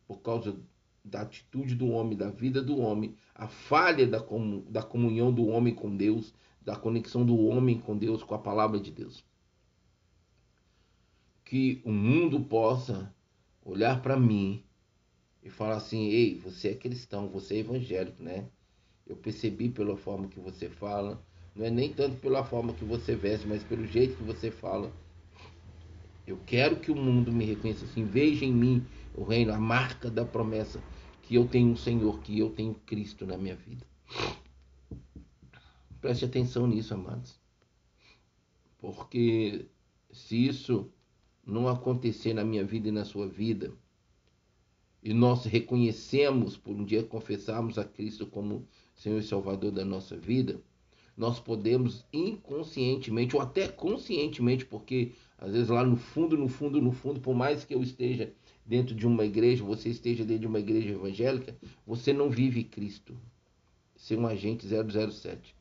por 0.06 0.20
causa 0.20 0.56
da 1.04 1.20
atitude 1.20 1.74
do 1.74 1.88
homem, 1.88 2.16
da 2.16 2.30
vida 2.30 2.62
do 2.62 2.78
homem, 2.78 3.14
a 3.34 3.46
falha 3.46 4.06
da, 4.06 4.24
da 4.68 4.82
comunhão 4.82 5.32
do 5.32 5.46
homem 5.46 5.74
com 5.74 5.94
Deus, 5.94 6.32
da 6.62 6.74
conexão 6.74 7.24
do 7.24 7.38
homem 7.38 7.78
com 7.78 7.96
Deus, 7.96 8.22
com 8.22 8.34
a 8.34 8.38
palavra 8.38 8.80
de 8.80 8.90
Deus. 8.90 9.22
que 11.44 11.80
o 11.84 11.92
mundo 11.92 12.40
possa 12.40 13.14
olhar 13.62 14.00
para 14.02 14.18
mim 14.18 14.64
e 15.42 15.50
falar 15.50 15.76
assim: 15.76 16.08
ei, 16.08 16.38
você 16.38 16.70
é 16.70 16.74
cristão, 16.74 17.28
você 17.28 17.56
é 17.56 17.58
evangélico, 17.58 18.22
né? 18.22 18.48
Eu 19.06 19.16
percebi 19.16 19.68
pela 19.68 19.96
forma 19.96 20.28
que 20.28 20.40
você 20.40 20.68
fala, 20.68 21.22
não 21.54 21.66
é 21.66 21.70
nem 21.70 21.92
tanto 21.92 22.16
pela 22.16 22.42
forma 22.42 22.72
que 22.72 22.84
você 22.84 23.14
veste, 23.14 23.46
mas 23.46 23.62
pelo 23.62 23.86
jeito 23.86 24.16
que 24.16 24.22
você 24.22 24.50
fala. 24.50 24.90
Eu 26.26 26.38
quero 26.46 26.80
que 26.80 26.90
o 26.90 26.96
mundo 26.96 27.30
me 27.30 27.44
reconheça 27.44 27.84
assim, 27.84 28.04
veja 28.04 28.44
em 28.44 28.52
mim 28.52 28.86
o 29.14 29.24
reino, 29.24 29.52
a 29.52 29.58
marca 29.58 30.10
da 30.10 30.24
promessa 30.24 30.82
que 31.22 31.34
eu 31.34 31.46
tenho 31.46 31.70
um 31.70 31.76
Senhor, 31.76 32.20
que 32.20 32.38
eu 32.38 32.50
tenho 32.50 32.74
Cristo 32.74 33.26
na 33.26 33.36
minha 33.36 33.56
vida. 33.56 33.86
Preste 36.00 36.24
atenção 36.24 36.66
nisso, 36.66 36.94
amados. 36.94 37.38
Porque 38.78 39.66
se 40.12 40.46
isso 40.46 40.90
não 41.46 41.68
acontecer 41.68 42.34
na 42.34 42.44
minha 42.44 42.64
vida 42.64 42.88
e 42.88 42.92
na 42.92 43.04
sua 43.04 43.26
vida, 43.26 43.72
e 45.02 45.12
nós 45.12 45.44
reconhecemos, 45.44 46.56
por 46.56 46.74
um 46.74 46.84
dia 46.84 47.02
confessarmos 47.02 47.78
a 47.78 47.84
Cristo 47.84 48.26
como 48.26 48.66
Senhor 48.94 49.18
e 49.18 49.22
Salvador 49.22 49.70
da 49.70 49.84
nossa 49.84 50.16
vida, 50.16 50.60
nós 51.16 51.38
podemos 51.38 52.04
inconscientemente 52.12 53.36
ou 53.36 53.42
até 53.42 53.68
conscientemente, 53.68 54.64
porque 54.64 55.12
às 55.38 55.52
vezes 55.52 55.68
lá 55.68 55.84
no 55.84 55.96
fundo, 55.96 56.36
no 56.36 56.48
fundo, 56.48 56.80
no 56.80 56.92
fundo, 56.92 57.20
por 57.20 57.34
mais 57.34 57.64
que 57.64 57.74
eu 57.74 57.82
esteja 57.82 58.32
dentro 58.64 58.94
de 58.94 59.06
uma 59.06 59.24
igreja, 59.24 59.62
você 59.62 59.90
esteja 59.90 60.24
dentro 60.24 60.42
de 60.42 60.46
uma 60.46 60.58
igreja 60.58 60.90
evangélica, 60.90 61.56
você 61.86 62.12
não 62.12 62.30
vive 62.30 62.64
Cristo. 62.64 63.16
Ser 63.96 64.18
um 64.18 64.26
agente 64.26 64.66
007. 64.66 65.54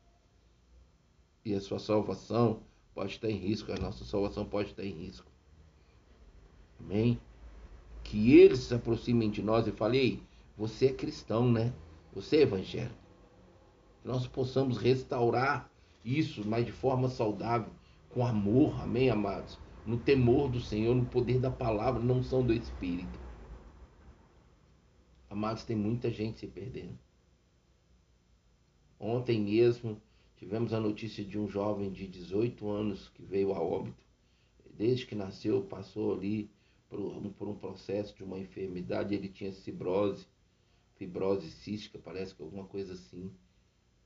E 1.45 1.53
a 1.53 1.61
sua 1.61 1.79
salvação 1.79 2.63
pode 2.95 3.11
estar 3.11 3.29
em 3.29 3.37
risco, 3.37 3.71
a 3.71 3.77
nossa 3.77 4.03
salvação 4.05 4.45
pode 4.45 4.69
estar 4.69 4.83
em 4.83 4.91
risco. 4.93 5.29
Amém? 6.79 7.19
Que 8.03 8.33
eles 8.33 8.59
se 8.59 8.73
aproximem 8.73 9.29
de 9.29 9.41
nós 9.41 9.67
e 9.67 9.71
falem, 9.71 10.21
você 10.57 10.87
é 10.87 10.93
cristão, 10.93 11.51
né? 11.51 11.73
Você 12.13 12.37
é 12.37 12.41
evangélico. 12.41 13.02
Que 14.03 14.09
nós 14.09 14.27
possamos 14.27 14.77
restaurar 14.77 15.71
isso, 16.03 16.45
mas 16.45 16.65
de 16.65 16.73
forma 16.73 17.07
saudável, 17.07 17.71
com 18.09 18.25
amor, 18.27 18.77
amém, 18.81 19.09
amados? 19.09 19.57
No 19.87 19.97
temor 19.97 20.51
do 20.51 20.59
Senhor, 20.59 20.93
no 20.93 21.05
poder 21.05 21.39
da 21.39 21.49
palavra, 21.49 22.03
não 22.03 22.21
são 22.21 22.45
do 22.45 22.53
Espírito. 22.53 23.17
Amados, 25.29 25.63
tem 25.63 25.77
muita 25.77 26.11
gente 26.11 26.39
se 26.39 26.47
perdendo. 26.47 26.99
Ontem 28.99 29.39
mesmo 29.39 30.01
tivemos 30.35 30.73
a 30.73 30.81
notícia 30.81 31.23
de 31.23 31.39
um 31.39 31.47
jovem 31.47 31.89
de 31.89 32.05
18 32.05 32.69
anos 32.69 33.07
que 33.07 33.23
veio 33.23 33.53
a 33.53 33.61
óbito. 33.61 34.05
Desde 34.77 35.05
que 35.05 35.15
nasceu, 35.15 35.63
passou 35.63 36.13
ali 36.13 36.51
por 36.89 37.47
um, 37.47 37.55
processo 37.55 38.13
de 38.13 38.23
uma 38.23 38.37
enfermidade, 38.37 39.15
ele 39.15 39.29
tinha 39.29 39.51
fibrose, 39.53 40.27
fibrose 40.95 41.49
cística, 41.49 41.97
parece 41.97 42.35
que 42.35 42.43
alguma 42.43 42.65
coisa 42.65 42.93
assim. 42.93 43.31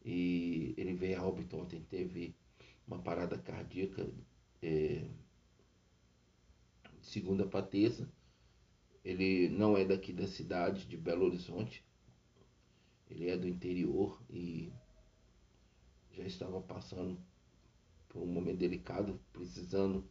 E 0.10 0.74
ele 0.78 0.94
veio 0.94 1.20
a 1.20 1.28
óbito 1.28 1.58
ontem, 1.58 1.82
teve 1.82 2.34
uma 2.88 2.98
parada 2.98 3.38
cardíaca 3.38 4.10
é, 4.62 5.06
de 6.98 7.06
segunda 7.06 7.46
para 7.46 7.66
terça. 7.66 8.10
Ele 9.04 9.50
não 9.50 9.78
é 9.78 9.84
daqui 9.84 10.14
da 10.14 10.26
cidade 10.26 10.88
de 10.88 10.96
Belo 10.96 11.26
Horizonte, 11.26 11.84
ele 13.10 13.28
é 13.28 13.38
do 13.38 13.50
interior 13.50 14.22
e 14.30 14.72
já 16.14 16.24
estava 16.24 16.62
passando 16.62 17.20
por 18.08 18.24
um 18.24 18.28
momento 18.28 18.60
delicado, 18.60 19.20
precisando 19.34 20.10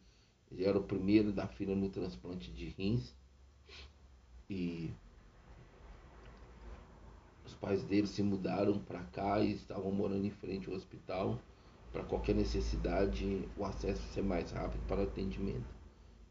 ele 0.51 0.63
era 0.63 0.77
o 0.77 0.83
primeiro 0.83 1.33
da 1.33 1.47
fila 1.47 1.75
no 1.75 1.89
transplante 1.89 2.51
de 2.51 2.67
rins. 2.69 3.15
E 4.47 4.93
os 7.47 7.55
pais 7.55 7.83
dele 7.83 8.05
se 8.05 8.21
mudaram 8.21 8.77
para 8.77 9.03
cá 9.05 9.39
e 9.39 9.53
estavam 9.53 9.91
morando 9.91 10.25
em 10.25 10.29
frente 10.29 10.69
ao 10.69 10.75
hospital 10.75 11.41
para 11.91 12.03
qualquer 12.03 12.35
necessidade 12.35 13.49
o 13.57 13.65
acesso 13.65 14.01
ser 14.13 14.21
mais 14.21 14.51
rápido 14.51 14.85
para 14.87 15.03
atendimento. 15.03 15.75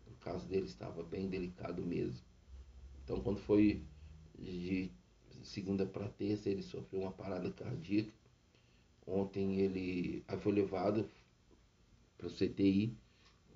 O 0.06 0.14
caso 0.24 0.46
dele 0.46 0.66
estava 0.66 1.02
bem 1.02 1.28
delicado 1.28 1.82
mesmo. 1.82 2.24
Então 3.02 3.20
quando 3.20 3.40
foi 3.40 3.82
de 4.38 4.92
segunda 5.42 5.84
para 5.84 6.08
terça 6.08 6.48
ele 6.48 6.62
sofreu 6.62 7.00
uma 7.00 7.12
parada 7.12 7.50
cardíaca. 7.50 8.12
Ontem 9.04 9.56
ele 9.56 10.24
foi 10.40 10.52
levado 10.52 11.08
para 12.16 12.28
o 12.28 12.30
CTI 12.30 12.96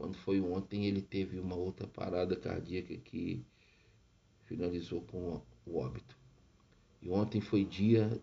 quando 0.01 0.17
foi 0.17 0.41
ontem, 0.41 0.87
ele 0.87 1.03
teve 1.03 1.39
uma 1.39 1.55
outra 1.55 1.87
parada 1.87 2.35
cardíaca 2.35 2.97
que 2.97 3.45
finalizou 4.47 5.03
com 5.03 5.43
o 5.67 5.77
óbito. 5.77 6.20
E 7.03 7.11
ontem 7.11 7.41
foi 7.41 7.65
dia 7.65 8.21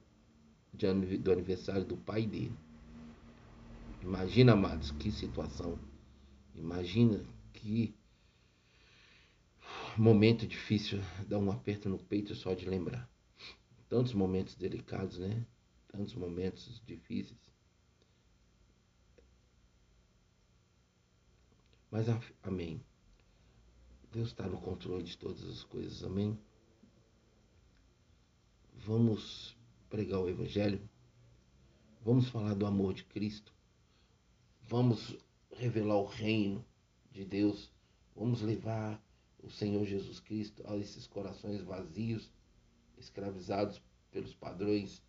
de, 0.74 1.18
do 1.18 1.32
aniversário 1.32 1.86
do 1.86 1.98
pai 1.98 2.26
dele. 2.26 2.56
Imagina, 4.02 4.54
amados, 4.54 4.92
que 4.92 5.12
situação. 5.12 5.80
Imagina 6.56 7.24
que 7.54 7.96
momento 9.98 10.46
difícil, 10.46 11.00
dá 11.28 11.38
um 11.38 11.52
aperto 11.52 11.90
no 11.90 11.98
peito 11.98 12.36
só 12.36 12.54
de 12.54 12.70
lembrar. 12.70 13.10
Tantos 13.90 14.14
momentos 14.14 14.56
delicados, 14.56 15.18
né? 15.18 15.46
Tantos 15.88 16.14
momentos 16.14 16.82
difíceis. 16.86 17.40
Mas 21.90 22.06
amém. 22.44 22.82
Deus 24.12 24.30
está 24.30 24.48
no 24.48 24.60
controle 24.60 25.04
de 25.04 25.18
todas 25.18 25.44
as 25.46 25.64
coisas, 25.64 26.04
amém? 26.04 26.38
Vamos 28.88 29.54
pregar 29.90 30.22
o 30.22 30.30
Evangelho, 30.30 30.80
vamos 32.06 32.30
falar 32.30 32.54
do 32.54 32.66
amor 32.66 32.94
de 32.94 33.04
Cristo, 33.04 33.54
vamos 34.62 35.18
revelar 35.52 35.98
o 35.98 36.06
reino 36.06 36.64
de 37.12 37.26
Deus, 37.26 37.70
vamos 38.16 38.42
levar 38.42 38.98
o 39.44 39.50
Senhor 39.50 39.86
Jesus 39.86 40.22
Cristo 40.22 40.64
a 40.66 40.78
esses 40.78 41.06
corações 41.06 41.62
vazios, 41.64 42.32
escravizados 42.98 43.82
pelos 44.10 44.34
padrões 44.34 45.04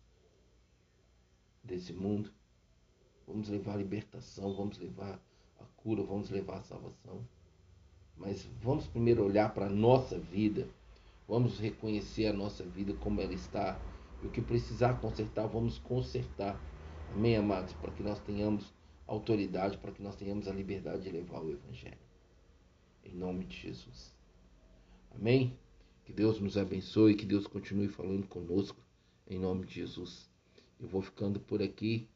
desse 1.63 1.93
mundo. 1.93 2.33
Vamos 3.25 3.47
levar 3.47 3.75
a 3.75 3.77
libertação, 3.77 4.53
vamos 4.57 4.77
levar 4.77 5.17
a 5.57 5.63
cura, 5.77 6.03
vamos 6.03 6.29
levar 6.29 6.57
a 6.57 6.63
salvação. 6.63 7.25
Mas 8.17 8.43
vamos 8.61 8.87
primeiro 8.87 9.23
olhar 9.23 9.53
para 9.53 9.67
a 9.67 9.69
nossa 9.69 10.19
vida, 10.19 10.67
vamos 11.29 11.59
reconhecer 11.59 12.25
a 12.25 12.33
nossa 12.33 12.63
vida 12.63 12.91
como 12.95 13.21
ela 13.21 13.33
está. 13.33 13.79
E 14.21 14.25
o 14.25 14.31
que 14.31 14.41
precisar 14.41 14.99
consertar, 14.99 15.47
vamos 15.47 15.77
consertar. 15.77 16.59
Amém, 17.13 17.37
amados? 17.37 17.71
Para 17.73 17.91
que 17.91 18.01
nós 18.01 18.19
tenhamos 18.19 18.73
autoridade, 19.07 19.77
para 19.77 19.91
que 19.91 20.01
nós 20.01 20.15
tenhamos 20.15 20.47
a 20.47 20.51
liberdade 20.51 21.03
de 21.03 21.11
levar 21.11 21.39
o 21.41 21.51
Evangelho. 21.51 21.97
Em 23.05 23.13
nome 23.13 23.45
de 23.45 23.55
Jesus. 23.55 24.13
Amém? 25.11 25.57
Que 26.03 26.11
Deus 26.11 26.39
nos 26.39 26.57
abençoe, 26.57 27.15
que 27.15 27.25
Deus 27.25 27.45
continue 27.45 27.87
falando 27.87 28.27
conosco. 28.27 28.81
Em 29.27 29.37
nome 29.37 29.67
de 29.67 29.75
Jesus. 29.75 30.27
Eu 30.79 30.87
vou 30.87 31.03
ficando 31.03 31.39
por 31.39 31.61
aqui 31.61 32.09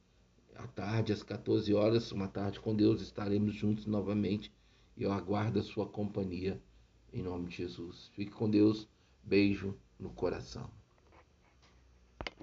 à 0.55 0.65
tarde, 0.67 1.13
às 1.13 1.21
14 1.21 1.71
horas, 1.73 2.11
uma 2.11 2.27
tarde 2.27 2.59
com 2.59 2.75
Deus, 2.75 3.01
estaremos 3.01 3.53
juntos 3.53 3.85
novamente. 3.85 4.51
E 4.97 5.03
eu 5.03 5.11
aguardo 5.11 5.59
a 5.59 5.63
sua 5.63 5.87
companhia 5.87 6.59
em 7.13 7.21
nome 7.21 7.47
de 7.47 7.57
Jesus. 7.57 8.09
Fique 8.15 8.31
com 8.31 8.49
Deus. 8.49 8.87
Beijo 9.23 9.77
no 9.99 10.09
coração. 10.09 10.69